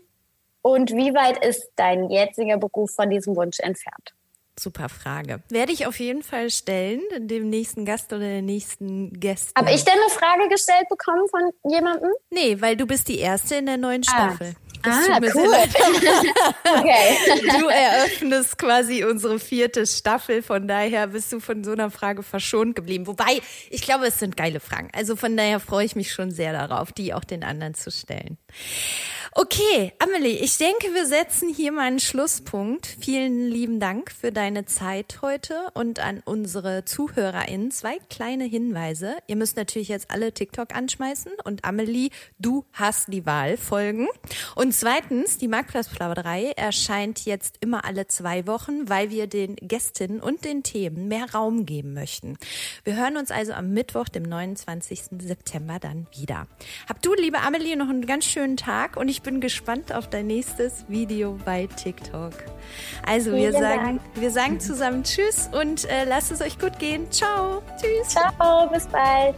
und 0.60 0.90
wie 0.92 1.14
weit 1.14 1.42
ist 1.44 1.70
dein 1.76 2.10
jetziger 2.10 2.58
Beruf 2.58 2.94
von 2.94 3.08
diesem 3.08 3.34
Wunsch 3.34 3.58
entfernt? 3.60 4.14
Super 4.58 4.88
Frage. 4.88 5.42
Werde 5.48 5.72
ich 5.72 5.86
auf 5.86 5.98
jeden 5.98 6.22
Fall 6.22 6.50
stellen, 6.50 7.00
dem 7.18 7.48
nächsten 7.48 7.84
Gast 7.84 8.12
oder 8.12 8.20
der 8.20 8.42
nächsten 8.42 9.18
Gästin. 9.18 9.54
Habe 9.56 9.74
ich 9.74 9.84
denn 9.84 9.94
eine 9.94 10.10
Frage 10.10 10.48
gestellt 10.48 10.88
bekommen 10.90 11.26
von 11.30 11.72
jemandem? 11.72 12.10
Nee, 12.30 12.60
weil 12.60 12.76
du 12.76 12.86
bist 12.86 13.08
die 13.08 13.18
Erste 13.18 13.56
in 13.56 13.66
der 13.66 13.78
neuen 13.78 14.02
ah. 14.08 14.10
Staffel. 14.10 14.54
Ah, 14.84 15.18
cool. 15.20 15.44
okay. 16.78 17.16
Du 17.58 17.68
eröffnest 17.68 18.58
quasi 18.58 19.04
unsere 19.04 19.38
vierte 19.38 19.86
Staffel, 19.86 20.42
von 20.42 20.66
daher 20.66 21.08
bist 21.08 21.32
du 21.32 21.40
von 21.40 21.62
so 21.62 21.72
einer 21.72 21.90
Frage 21.90 22.22
verschont 22.22 22.74
geblieben. 22.74 23.06
Wobei, 23.06 23.40
ich 23.70 23.82
glaube, 23.82 24.06
es 24.06 24.18
sind 24.18 24.36
geile 24.36 24.60
Fragen. 24.60 24.90
Also 24.92 25.16
von 25.16 25.36
daher 25.36 25.60
freue 25.60 25.84
ich 25.84 25.96
mich 25.96 26.12
schon 26.12 26.30
sehr 26.30 26.52
darauf, 26.52 26.92
die 26.92 27.14
auch 27.14 27.24
den 27.24 27.44
anderen 27.44 27.74
zu 27.74 27.90
stellen. 27.90 28.38
Okay, 29.34 29.94
Amelie, 29.98 30.36
ich 30.36 30.58
denke, 30.58 30.92
wir 30.92 31.06
setzen 31.06 31.48
hier 31.48 31.72
mal 31.72 31.86
einen 31.86 32.00
Schlusspunkt. 32.00 32.86
Vielen 33.00 33.48
lieben 33.48 33.80
Dank 33.80 34.12
für 34.12 34.30
deine 34.30 34.66
Zeit 34.66 35.20
heute 35.22 35.68
und 35.72 36.00
an 36.00 36.20
unsere 36.26 36.84
ZuhörerInnen 36.84 37.70
zwei 37.70 37.96
kleine 38.10 38.44
Hinweise. 38.44 39.16
Ihr 39.28 39.36
müsst 39.36 39.56
natürlich 39.56 39.88
jetzt 39.88 40.10
alle 40.10 40.34
TikTok 40.34 40.74
anschmeißen 40.74 41.32
und 41.44 41.64
Amelie, 41.64 42.10
du 42.38 42.66
hast 42.74 43.10
die 43.10 43.24
Wahl 43.24 43.56
folgen. 43.56 44.06
Und 44.54 44.74
zweitens, 44.74 45.38
die 45.38 45.48
Marktplatzplauderei 45.48 46.52
erscheint 46.54 47.24
jetzt 47.24 47.56
immer 47.60 47.86
alle 47.86 48.06
zwei 48.08 48.46
Wochen, 48.46 48.90
weil 48.90 49.08
wir 49.08 49.28
den 49.28 49.56
Gästinnen 49.56 50.20
und 50.20 50.44
den 50.44 50.62
Themen 50.62 51.08
mehr 51.08 51.32
Raum 51.32 51.64
geben 51.64 51.94
möchten. 51.94 52.36
Wir 52.84 52.96
hören 52.96 53.16
uns 53.16 53.30
also 53.30 53.54
am 53.54 53.70
Mittwoch, 53.72 54.10
dem 54.10 54.24
29. 54.24 55.04
September 55.22 55.78
dann 55.78 56.06
wieder. 56.14 56.48
Hab 56.86 57.00
du, 57.00 57.14
liebe 57.14 57.38
Amelie, 57.38 57.76
noch 57.76 57.88
einen 57.88 58.04
ganz 58.04 58.26
schönen 58.26 58.58
Tag 58.58 58.98
und 58.98 59.08
ich 59.08 59.21
ich 59.22 59.30
bin 59.30 59.40
gespannt 59.40 59.94
auf 59.94 60.10
dein 60.10 60.26
nächstes 60.26 60.84
Video 60.88 61.38
bei 61.44 61.68
TikTok. 61.68 62.32
Also 63.06 63.32
wir 63.32 63.52
sagen, 63.52 64.00
wir 64.16 64.32
sagen 64.32 64.58
zusammen 64.58 65.04
Tschüss 65.04 65.48
und 65.52 65.84
äh, 65.84 66.02
lasst 66.04 66.32
es 66.32 66.40
euch 66.40 66.58
gut 66.58 66.80
gehen. 66.80 67.08
Ciao. 67.12 67.62
Tschüss. 67.80 68.08
Ciao, 68.08 68.68
bis 68.68 68.84
bald. 68.88 69.36